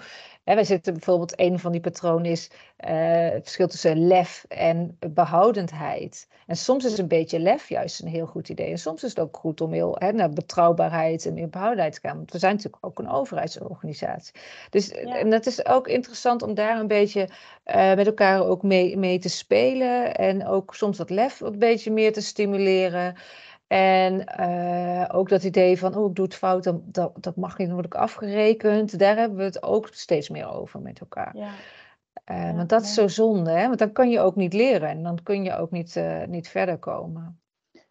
[0.52, 2.90] hè, wij zitten bijvoorbeeld, een van die patronen is uh,
[3.30, 6.28] het verschil tussen lef en behoudendheid.
[6.48, 8.72] En soms is een beetje lef juist een heel goed idee.
[8.72, 12.16] En soms is het ook goed om heel hè, naar betrouwbaarheid en behoudendheid te gaan.
[12.16, 14.34] Want we zijn natuurlijk ook een overheidsorganisatie.
[14.70, 17.30] Dus en dat is ook interessant om daar een beetje
[17.96, 22.14] met elkaar ook mee, mee te spelen en ook soms dat lef een beetje meer
[22.14, 23.16] te stimuleren.
[23.72, 27.58] En uh, ook dat idee van, oh, ik doe het fout, dan, dat, dat mag
[27.58, 29.00] niet, dan word ik afgerekend.
[29.00, 31.38] Daar hebben we het ook steeds meer over met elkaar.
[31.38, 31.52] Ja.
[32.32, 33.68] Uh, ja, want dat is zo zonde, hè?
[33.68, 36.48] want dan kan je ook niet leren en dan kun je ook niet, uh, niet
[36.48, 37.42] verder komen.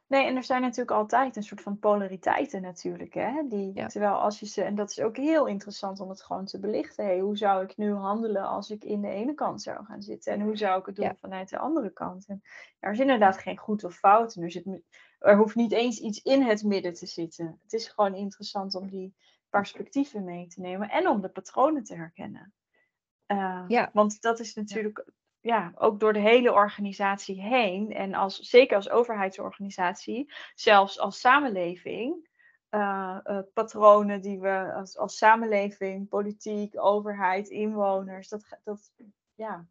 [0.07, 3.15] Nee, en er zijn natuurlijk altijd een soort van polariteiten natuurlijk.
[3.15, 3.43] Hè?
[3.49, 6.59] Die, Terwijl als je ze, en dat is ook heel interessant om het gewoon te
[6.59, 7.05] belichten.
[7.05, 10.33] Hey, hoe zou ik nu handelen als ik in de ene kant zou gaan zitten?
[10.33, 12.27] En hoe zou ik het doen vanuit de andere kant?
[12.27, 12.43] En
[12.81, 14.35] er is inderdaad geen goed of fout.
[14.35, 14.65] En er, zit,
[15.21, 17.59] er hoeft niet eens iets in het midden te zitten.
[17.63, 19.15] Het is gewoon interessant om die
[19.49, 22.53] perspectieven mee te nemen en om de patronen te herkennen.
[23.27, 23.91] Uh, ja.
[23.93, 25.05] Want dat is natuurlijk
[25.41, 27.93] ja, ook door de hele organisatie heen.
[27.93, 32.29] En als, zeker als overheidsorganisatie, zelfs als samenleving.
[32.71, 38.93] Uh, uh, patronen die we als, als samenleving, politiek, overheid, inwoners, dat, dat
[39.35, 39.67] ja.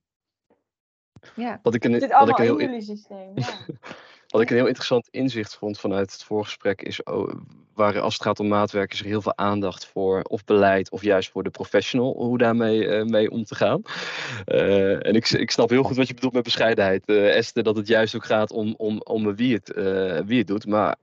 [1.36, 3.32] Ja, wat ik een, zit allemaal in jullie systeem.
[3.36, 3.60] Ja.
[4.30, 7.34] wat ik een heel interessant inzicht vond vanuit het voorgesprek is oh,
[7.80, 11.30] waar als het gaat om maatwerkers er heel veel aandacht voor, of beleid, of juist
[11.30, 13.82] voor de professional, hoe daarmee uh, mee om te gaan.
[14.48, 17.76] Uh, en ik, ik snap heel goed wat je bedoelt met bescheidenheid, uh, Esther, dat
[17.76, 19.74] het juist ook gaat om, om, om wie, het,
[20.26, 20.66] wie het doet.
[20.66, 20.96] Maar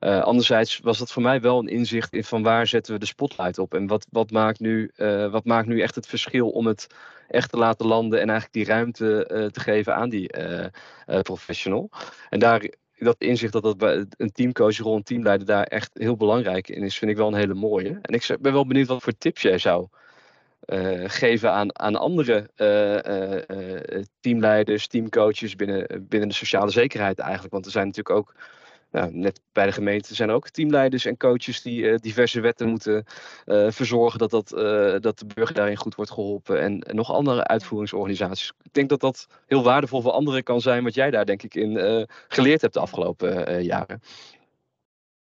[0.00, 3.58] anderzijds was dat voor mij wel een inzicht in van waar zetten we de spotlight
[3.58, 4.90] op en wat, wat, maakt, nu,
[5.30, 6.86] wat maakt nu echt het verschil om het
[7.28, 10.30] echt te laten landen en eigenlijk die ruimte te geven aan die
[11.22, 11.90] professional.
[12.28, 12.62] En daar
[13.04, 16.98] dat inzicht dat dat bij een teamcoachrol, een teamleider daar echt heel belangrijk in is,
[16.98, 17.98] vind ik wel een hele mooie.
[18.02, 19.88] En ik ben wel benieuwd wat voor tips jij zou
[20.66, 27.52] uh, geven aan, aan andere uh, uh, teamleiders, teamcoaches binnen, binnen de sociale zekerheid eigenlijk.
[27.52, 28.34] Want er zijn natuurlijk ook
[28.92, 33.04] nou, net bij de gemeente zijn ook teamleiders en coaches die uh, diverse wetten moeten
[33.46, 36.60] uh, verzorgen dat, dat, uh, dat de burger daarin goed wordt geholpen.
[36.60, 38.52] En, en, nog andere uitvoeringsorganisaties.
[38.62, 41.54] Ik denk dat dat heel waardevol voor anderen kan zijn, wat jij daar denk ik
[41.54, 44.02] in geleerd hebt de afgelopen jaren.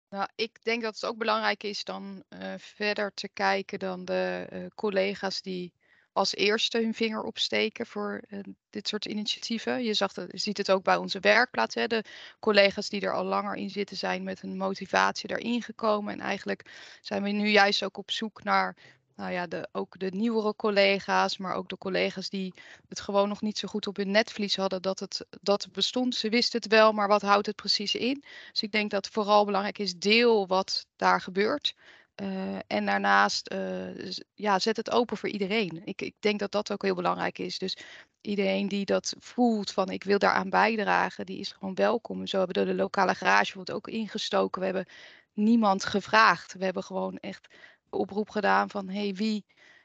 [0.08, 2.22] Nou, ik denk dat het ook belangrijk is dan
[2.58, 5.72] verder te kijken dan de collega's die
[6.14, 9.84] als eerste hun vinger opsteken voor uh, dit soort initiatieven.
[9.84, 11.74] Je, zag je ziet het ook bij onze werkplaats.
[11.74, 11.86] Hè.
[11.86, 12.04] De
[12.40, 16.12] collega's die er al langer in zitten zijn met een motivatie daarin gekomen.
[16.12, 18.76] En eigenlijk zijn we nu juist ook op zoek naar
[19.16, 22.54] nou ja, de, ook de nieuwere collega's, maar ook de collega's die
[22.88, 26.14] het gewoon nog niet zo goed op hun netvlies hadden dat het, dat het bestond.
[26.14, 28.24] Ze wisten het wel, maar wat houdt het precies in?
[28.50, 31.74] Dus ik denk dat vooral belangrijk is deel wat daar gebeurt.
[32.22, 35.82] Uh, en daarnaast, uh, ja, zet het open voor iedereen.
[35.84, 37.58] Ik, ik denk dat dat ook heel belangrijk is.
[37.58, 37.76] Dus
[38.20, 42.26] iedereen die dat voelt van ik wil daaraan bijdragen, die is gewoon welkom.
[42.26, 44.60] Zo hebben we de lokale garage ook ingestoken.
[44.60, 44.86] We hebben
[45.32, 46.52] niemand gevraagd.
[46.52, 47.46] We hebben gewoon echt
[47.90, 49.44] oproep gedaan van hey, wie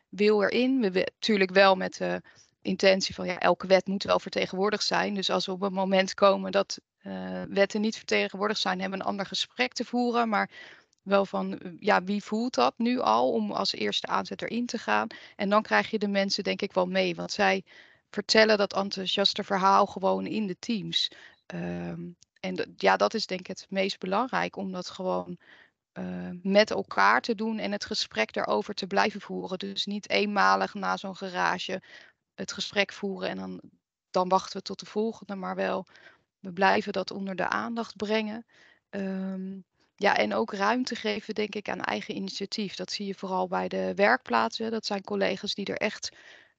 [0.09, 0.81] wil erin?
[0.81, 2.21] We natuurlijk wel met de
[2.61, 5.13] intentie van ja, elke wet moet wel vertegenwoordigd zijn.
[5.13, 9.03] Dus als we op een moment komen dat uh, wetten niet vertegenwoordigd zijn, hebben we
[9.03, 10.29] een ander gesprek te voeren.
[10.29, 10.49] Maar
[11.09, 15.07] wel van ja, wie voelt dat nu al om als eerste aanzet erin te gaan.
[15.35, 17.15] En dan krijg je de mensen denk ik wel mee.
[17.15, 17.63] Want zij
[18.09, 21.11] vertellen dat enthousiaste verhaal gewoon in de teams.
[21.53, 25.37] Um, en ja, dat is denk ik het meest belangrijk, om dat gewoon
[25.93, 29.59] uh, met elkaar te doen en het gesprek daarover te blijven voeren.
[29.59, 31.81] Dus niet eenmalig na zo'n garage
[32.35, 33.61] het gesprek voeren en dan,
[34.09, 35.85] dan wachten we tot de volgende, maar wel
[36.39, 38.45] we blijven dat onder de aandacht brengen.
[38.89, 39.63] Um,
[39.99, 42.75] ja, en ook ruimte geven, denk ik, aan eigen initiatief.
[42.75, 44.71] Dat zie je vooral bij de werkplaatsen.
[44.71, 46.09] Dat zijn collega's die er echt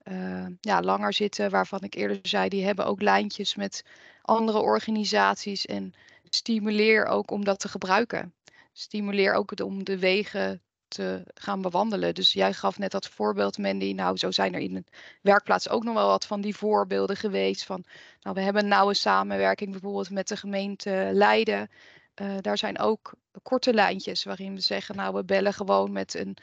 [0.04, 3.84] uh, ja, langer zitten, waarvan ik eerder zei, die hebben ook lijntjes met
[4.22, 5.66] andere organisaties.
[5.66, 5.92] En
[6.28, 8.34] stimuleer ook om dat te gebruiken.
[8.72, 12.14] Stimuleer ook om de wegen te gaan bewandelen.
[12.14, 13.92] Dus jij gaf net dat voorbeeld, Mandy.
[13.92, 14.84] Nou, zo zijn er in de
[15.22, 17.64] werkplaats ook nog wel wat van die voorbeelden geweest.
[17.64, 17.84] Van,
[18.22, 21.70] nou, we hebben een nauwe samenwerking bijvoorbeeld met de gemeente Leiden.
[22.20, 26.36] Uh, daar zijn ook korte lijntjes waarin we zeggen, nou, we bellen gewoon met een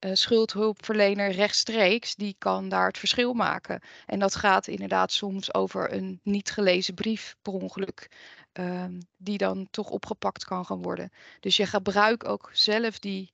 [0.00, 3.80] uh, schuldhulpverlener rechtstreeks, die kan daar het verschil maken.
[4.06, 8.10] En dat gaat inderdaad soms over een niet gelezen brief per ongeluk,
[8.52, 8.84] uh,
[9.16, 11.12] die dan toch opgepakt kan gaan worden.
[11.40, 13.32] Dus je gebruikt ook zelf die,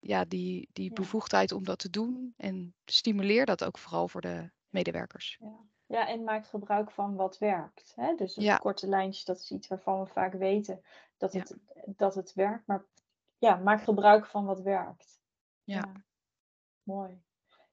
[0.00, 4.50] ja, die, die bevoegdheid om dat te doen en stimuleer dat ook vooral voor de
[4.68, 5.36] medewerkers.
[5.40, 5.46] Ja.
[5.88, 7.92] Ja, en maak gebruik van wat werkt.
[7.96, 8.14] Hè?
[8.14, 8.56] Dus ja.
[8.56, 10.82] korte lijntjes, dat is iets waarvan we vaak weten
[11.16, 12.66] dat het, dat het werkt.
[12.66, 12.84] Maar
[13.38, 15.20] ja, maak gebruik van wat werkt.
[15.64, 15.92] Ja.
[16.82, 17.22] Mooi.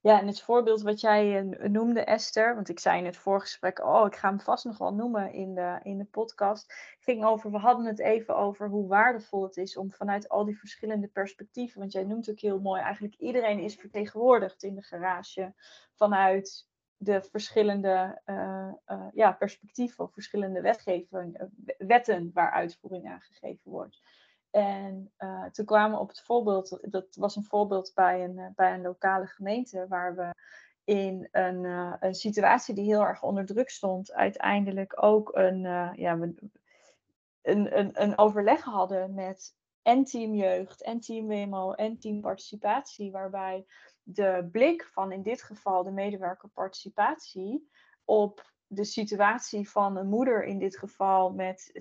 [0.06, 3.80] Ja, en het voorbeeld wat jij eh, noemde, Esther, want ik zei in het voorgesprek,
[3.80, 7.52] oh, ik ga hem vast nog wel noemen in de, in de podcast, ging over,
[7.52, 11.80] we hadden het even over hoe waardevol het is om vanuit al die verschillende perspectieven,
[11.80, 15.54] want jij noemt ook heel mooi, eigenlijk iedereen is vertegenwoordigd in de garage
[15.94, 24.02] vanuit de verschillende uh, uh, ja, perspectieven verschillende wetgeving, wetten waar uitvoering aan gegeven wordt.
[24.50, 25.12] En
[25.52, 29.26] toen kwamen we op het voorbeeld, dat was een voorbeeld bij een, bij een lokale
[29.26, 30.36] gemeente, waar we
[30.84, 31.64] in een,
[32.00, 35.62] een situatie die heel erg onder druk stond, uiteindelijk ook een,
[35.96, 36.52] ja, een,
[37.42, 39.56] een, een overleg hadden met
[39.86, 43.66] en team jeugd, en team WMO, en team participatie, waarbij
[44.08, 47.70] de blik van in dit geval de medewerker participatie
[48.04, 51.72] op de situatie van een moeder in dit geval met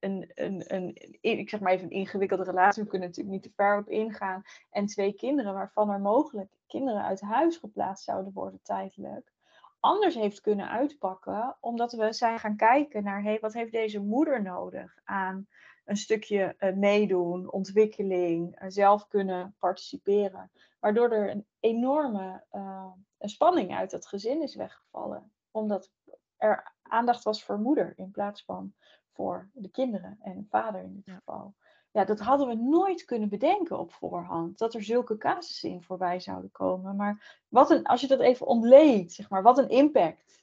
[0.00, 3.62] een, een, een, ik zeg maar even een ingewikkelde relatie, we kunnen natuurlijk niet te
[3.62, 8.60] ver op ingaan, en twee kinderen waarvan er mogelijk kinderen uit huis geplaatst zouden worden
[8.62, 9.32] tijdelijk,
[9.80, 14.42] anders heeft kunnen uitpakken, omdat we zijn gaan kijken naar, hey, wat heeft deze moeder
[14.42, 15.48] nodig aan
[15.84, 23.28] een stukje uh, meedoen, ontwikkeling, uh, zelf kunnen participeren, waardoor er een enorme uh, een
[23.28, 25.90] spanning uit het gezin is weggevallen, omdat
[26.36, 28.74] er aandacht was voor moeder in plaats van
[29.12, 31.54] voor de kinderen en vader in dit geval.
[31.58, 34.58] Ja, dat hadden we nooit kunnen bedenken op voorhand.
[34.58, 36.96] Dat er zulke casussen in voorbij zouden komen.
[36.96, 40.42] Maar wat een, als je dat even ontleedt, zeg maar, wat een impact.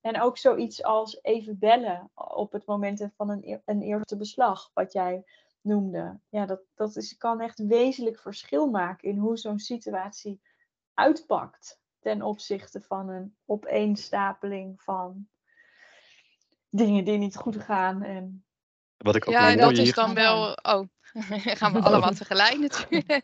[0.00, 4.92] En ook zoiets als even bellen op het moment van een, een eerste beslag, wat
[4.92, 5.24] jij
[5.60, 6.20] noemde.
[6.28, 10.40] Ja, dat, dat is, kan echt wezenlijk verschil maken in hoe zo'n situatie
[10.94, 15.28] uitpakt ten opzichte van een opeenstapeling van
[16.68, 18.02] dingen die niet goed gaan.
[18.02, 18.44] En...
[19.02, 20.58] Wat ik ook ja, dat is dan wel.
[20.62, 20.88] Oh,
[21.58, 23.22] gaan we allemaal tegelijk natuurlijk.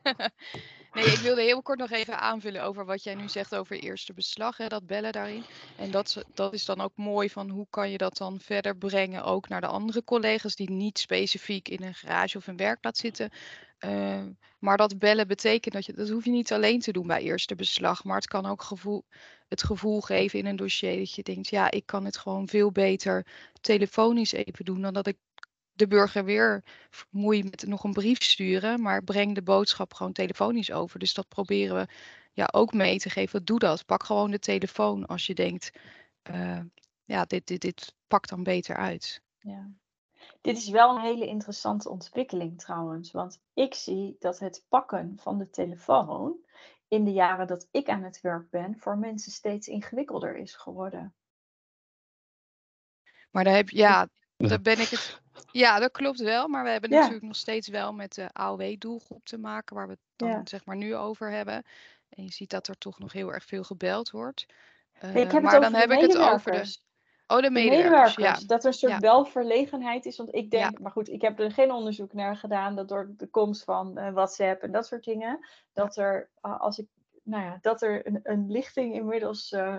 [0.92, 4.12] Nee, ik wilde heel kort nog even aanvullen over wat jij nu zegt over eerste
[4.12, 5.44] beslag, hè, dat bellen daarin.
[5.78, 9.24] En dat, dat is dan ook mooi van hoe kan je dat dan verder brengen
[9.24, 13.30] ook naar de andere collega's die niet specifiek in een garage of een werkplaats zitten.
[13.80, 14.22] Uh,
[14.58, 17.54] maar dat bellen betekent dat je, dat hoef je niet alleen te doen bij eerste
[17.54, 19.04] beslag, maar het kan ook gevoel,
[19.48, 22.72] het gevoel geven in een dossier dat je denkt, ja, ik kan het gewoon veel
[22.72, 23.26] beter
[23.60, 25.16] telefonisch even doen dan dat ik
[25.76, 26.64] de burger weer
[27.10, 30.98] moei met nog een brief sturen, maar breng de boodschap gewoon telefonisch over.
[30.98, 31.86] Dus dat proberen we
[32.32, 33.44] ja, ook mee te geven.
[33.44, 33.86] Doe dat.
[33.86, 35.72] Pak gewoon de telefoon als je denkt,
[36.30, 36.60] uh,
[37.04, 39.22] ja, dit, dit, dit pakt dan beter uit.
[39.38, 39.70] Ja.
[40.40, 45.38] Dit is wel een hele interessante ontwikkeling trouwens, want ik zie dat het pakken van
[45.38, 46.36] de telefoon
[46.88, 51.14] in de jaren dat ik aan het werk ben, voor mensen steeds ingewikkelder is geworden.
[53.30, 55.20] Maar daar heb je, ja, daar ben ik het.
[55.52, 56.48] Ja, dat klopt wel.
[56.48, 60.00] Maar we hebben natuurlijk nog steeds wel met de AOW-doelgroep te maken, waar we het
[60.16, 61.62] dan zeg maar nu over hebben.
[62.08, 64.46] En je ziet dat er toch nog heel erg veel gebeld wordt.
[65.04, 66.76] Uh, maar dan heb ik het over de.
[67.28, 68.38] Oh, de medewerkers, ja.
[68.46, 70.16] Dat er een soort welverlegenheid is.
[70.16, 72.76] Want ik denk, maar goed, ik heb er geen onderzoek naar gedaan.
[72.76, 75.46] Dat door de komst van uh, WhatsApp en dat soort dingen.
[75.72, 76.86] Dat er, uh, als ik
[77.26, 79.78] nou ja, dat er een, een lichting inmiddels uh,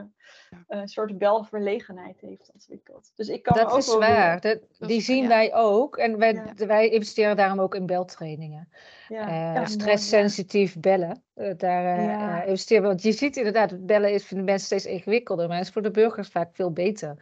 [0.68, 3.12] een soort belverlegenheid heeft ontwikkeld.
[3.16, 4.42] Dus ik kan dat ook is waar.
[4.42, 5.98] Dat, die zien wij ook.
[5.98, 8.70] En wij, wij investeren daarom ook in beltrainingen.
[9.08, 9.66] Ja.
[9.66, 11.24] stresssensitief bellen.
[11.58, 12.88] daar investeren we.
[12.88, 15.48] Want je ziet inderdaad, bellen is voor de mensen steeds ingewikkelder.
[15.48, 17.16] Maar is voor de burgers vaak veel beter.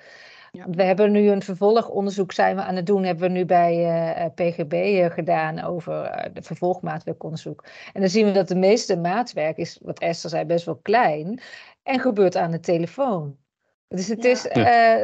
[0.64, 4.26] We hebben nu een vervolgonderzoek zijn we aan het doen, hebben we nu bij uh,
[4.26, 7.66] eh, PGB uh, gedaan over uh, de vervolgmaatwerkonderzoek.
[7.94, 11.42] En dan zien we dat de meeste maatwerk is, wat Esther zei, best wel klein
[11.84, 13.38] en gebeurt aan de telefoon.
[13.88, 14.42] Dus het is,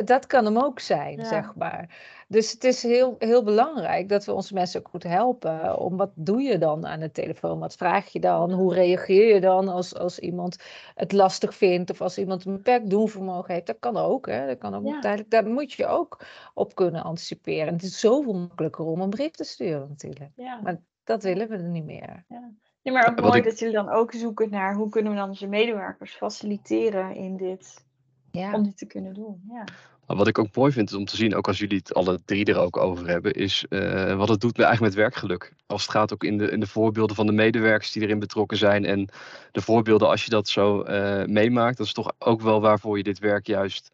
[0.05, 1.89] dat kan hem ook zijn, zeg maar.
[2.27, 5.77] Dus het is heel, heel belangrijk dat we onze mensen ook goed helpen.
[5.77, 7.59] Om wat doe je dan aan de telefoon?
[7.59, 8.51] Wat vraag je dan?
[8.51, 10.57] Hoe reageer je dan als, als iemand
[10.95, 11.91] het lastig vindt?
[11.91, 13.65] Of als iemand een beperkt doenvermogen heeft?
[13.67, 14.25] Dat kan ook.
[14.25, 14.47] Hè?
[14.47, 15.17] Dat kan ook ja.
[15.27, 17.73] Daar moet je ook op kunnen anticiperen.
[17.73, 20.31] het is zoveel makkelijker om een brief te sturen natuurlijk.
[20.35, 20.59] Ja.
[20.63, 22.25] Maar dat willen we niet meer.
[22.27, 22.51] Ja.
[22.83, 25.47] Nee, maar ook mooi dat jullie dan ook zoeken naar hoe kunnen we dan onze
[25.47, 27.85] medewerkers faciliteren in dit,
[28.31, 28.53] ja.
[28.53, 29.41] om dit te kunnen doen.
[29.49, 29.65] Ja.
[30.05, 32.57] wat ik ook mooi vind om te zien, ook als jullie het alle drie er
[32.57, 35.53] ook over hebben, is uh, wat het doet eigenlijk met werkgeluk.
[35.65, 38.57] Als het gaat ook in de, in de voorbeelden van de medewerkers die erin betrokken
[38.57, 39.09] zijn en
[39.51, 43.03] de voorbeelden als je dat zo uh, meemaakt, dat is toch ook wel waarvoor je
[43.03, 43.91] dit werk juist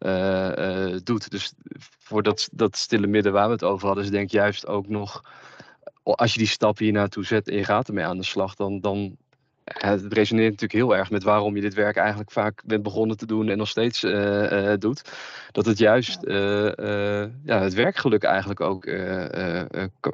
[0.00, 1.30] uh, doet.
[1.30, 1.52] Dus
[1.98, 4.88] voor dat, dat stille midden waar we het over hadden, is denk ik juist ook
[4.88, 5.22] nog,
[6.02, 8.80] als je die stap hier naartoe zet en je gaat ermee aan de slag, dan,
[8.80, 9.16] dan
[9.66, 13.26] het resoneert natuurlijk heel erg met waarom je dit werk eigenlijk vaak bent begonnen te
[13.26, 15.02] doen en nog steeds uh, uh, doet.
[15.52, 16.78] Dat het juist ja.
[16.78, 18.84] Uh, ja, het werkgeluk eigenlijk ook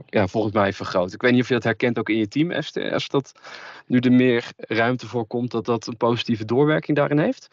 [0.07, 1.12] ja, volgens mij vergroot.
[1.12, 2.92] Ik weet niet of je dat herkent ook in je team, Esther.
[2.92, 3.32] Als dat
[3.86, 7.48] nu er meer ruimte voor komt, dat dat een positieve doorwerking daarin heeft?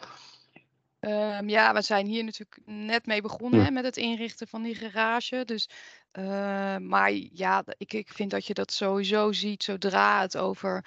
[1.00, 4.74] Um, ja, we zijn hier natuurlijk net mee begonnen hè, met het inrichten van die
[4.74, 5.44] garage.
[5.44, 5.68] Dus,
[6.80, 10.84] maar ja, ik, ik vind dat je dat sowieso ziet zodra het over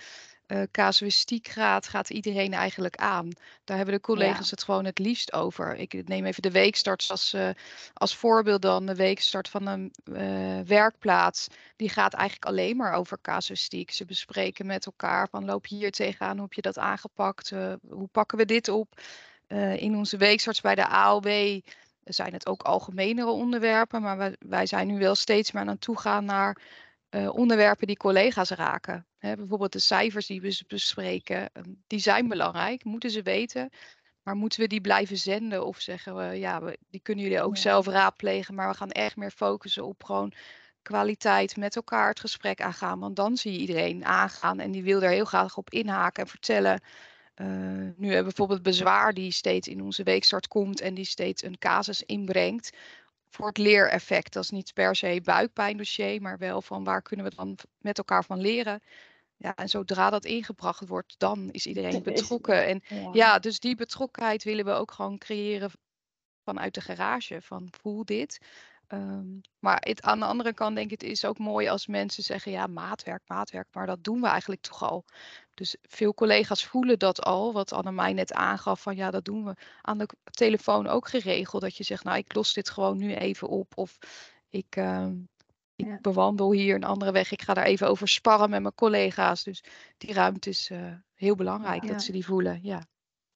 [0.47, 3.29] uh, casuïstiek gaat, gaat iedereen eigenlijk aan.
[3.63, 5.75] Daar hebben de collega's het gewoon het liefst over.
[5.75, 7.49] Ik neem even de weekstart als, uh,
[7.93, 8.85] als voorbeeld dan.
[8.85, 11.47] De weekstart van een uh, werkplaats.
[11.75, 13.91] Die gaat eigenlijk alleen maar over casuïstiek.
[13.91, 17.49] Ze bespreken met elkaar van loop je hier tegenaan, hoe heb je dat aangepakt?
[17.89, 19.01] hoe pakken we dit op?
[19.75, 21.59] in onze weekstarts bij de AOW
[22.03, 24.01] zijn het ook algemenere onderwerpen.
[24.01, 26.57] Maar wij, wij zijn nu wel steeds meer aan het toegaan naar
[27.11, 29.05] onderwerpen die collega's raken.
[29.23, 33.69] Hè, bijvoorbeeld de cijfers die we bespreken, ehm, die zijn belangrijk, moeten ze weten.
[34.23, 37.57] Maar moeten we die blijven zenden of zeggen we, ja, we, die kunnen jullie ook
[37.57, 40.33] zelf raadplegen, maar we gaan echt meer focussen op gewoon
[40.81, 42.99] kwaliteit met elkaar het gesprek aangaan.
[42.99, 46.29] Want dan zie je iedereen aangaan en die wil er heel graag op inhaken en
[46.29, 46.81] vertellen.
[47.35, 51.43] Uh, nu hebben we bijvoorbeeld bezwaar die steeds in onze weekstart komt en die steeds
[51.43, 52.77] een casus inbrengt
[53.29, 54.33] voor het leereffect.
[54.33, 58.23] Dat is niet per se buikpijndossier, maar wel van waar kunnen we dan met elkaar
[58.23, 58.81] van leren.
[59.43, 62.65] Ja, en zodra dat ingebracht wordt, dan is iedereen betrokken.
[62.65, 62.83] En
[63.13, 63.39] ja.
[63.39, 65.71] dus die betrokkenheid willen we ook gewoon creëren
[66.43, 67.41] vanuit de garage.
[67.41, 68.39] Van voel dit.
[68.87, 72.23] Um, maar het, aan de andere kant denk ik, het is ook mooi als mensen
[72.23, 75.05] zeggen, ja, maatwerk, maatwerk, maar dat doen we eigenlijk toch al.
[75.53, 79.55] Dus veel collega's voelen dat al, wat Annemij net aangaf, van ja, dat doen we
[79.81, 81.61] aan de telefoon ook geregeld.
[81.61, 83.77] Dat je zegt, nou, ik los dit gewoon nu even op.
[83.77, 83.97] Of
[84.49, 85.07] ik, uh,
[85.85, 87.31] ik bewandel hier een andere weg.
[87.31, 89.43] Ik ga daar even over sparren met mijn collega's.
[89.43, 89.63] Dus
[89.97, 92.59] die ruimte is uh, heel belangrijk dat ze die voelen.
[92.61, 92.85] Ja.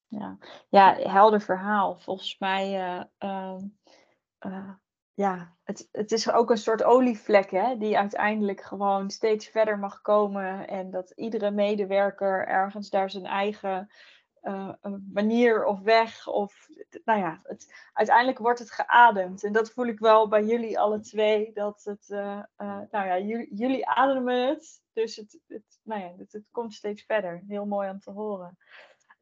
[0.08, 0.38] Ja.
[0.70, 1.96] ja, helder verhaal.
[1.96, 3.58] Volgens mij uh,
[5.18, 10.02] ja, het, het is ook een soort olievlek hè, die uiteindelijk gewoon steeds verder mag
[10.02, 10.68] komen.
[10.68, 13.92] En dat iedere medewerker ergens daar zijn eigen
[14.44, 14.74] uh,
[15.14, 16.28] manier of weg.
[16.28, 16.68] Of
[17.06, 19.44] nou ja, het, uiteindelijk wordt het geademd.
[19.44, 21.54] En dat voel ik wel bij jullie alle twee.
[21.54, 24.82] Dat het, uh, uh, nou ja, jullie, jullie ademen het.
[24.94, 27.44] Dus het, het, nou ja, het, het komt steeds verder.
[27.48, 28.58] Heel mooi om te horen.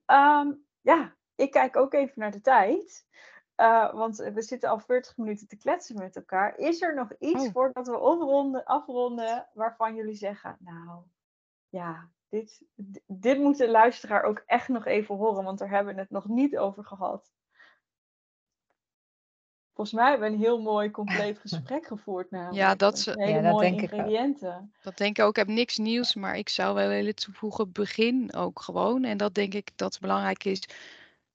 [0.05, 3.05] Um, ja, ik kijk ook even naar de tijd.
[3.91, 6.57] Want we zitten al 40 minuten te kletsen met elkaar.
[6.57, 7.51] Is er nog iets oh.
[7.51, 11.03] voordat we afronden, afronden waarvan jullie zeggen, nou
[11.70, 12.61] ja, dit,
[13.07, 16.28] dit moet de luisteraar ook echt nog even horen, want daar hebben we het nog
[16.28, 17.34] niet over gehad.
[19.73, 22.57] Volgens mij hebben we een heel mooi compleet gesprek gevoerd namelijk.
[22.57, 24.73] Ja, dat is hele ja, mooie ingrediënten.
[24.82, 25.30] Dat denk ik ook.
[25.30, 29.03] Ik heb niks nieuws, maar ik zou wel willen toevoegen begin ook gewoon.
[29.03, 30.67] En dat denk ik dat belangrijk is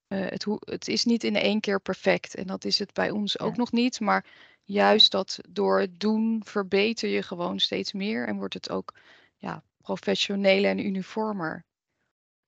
[0.08, 2.34] uh, het, het, is niet in één keer perfect.
[2.34, 4.00] En dat is het bij ons ook nog niet.
[4.00, 4.24] Maar
[4.64, 8.26] juist dat door het doen verbeter je gewoon steeds meer.
[8.26, 8.94] En wordt het ook
[9.36, 11.64] ja, professioneler en uniformer.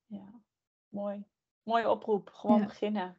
[0.07, 0.41] Ja,
[0.89, 1.24] mooi.
[1.62, 2.30] Mooie oproep.
[2.33, 3.16] Gewoon beginnen.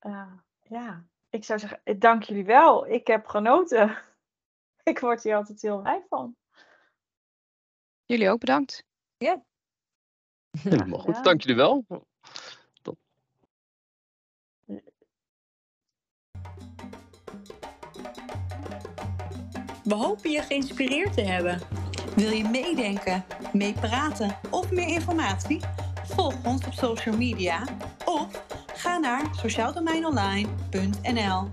[0.00, 2.86] Uh, ja, ik zou zeggen, ik dank jullie wel.
[2.86, 3.96] Ik heb genoten.
[4.82, 6.36] Ik word hier altijd heel blij van.
[8.04, 8.84] Jullie ook bedankt.
[9.16, 9.44] Ja.
[10.58, 11.84] Helemaal goed, dank jullie wel.
[19.84, 21.79] We hopen je geïnspireerd te hebben.
[22.20, 25.60] Wil je meedenken, meepraten of meer informatie?
[26.04, 27.64] Volg ons op social media
[28.04, 28.44] of
[28.74, 31.48] ga naar sociaaldomeinonline.nl.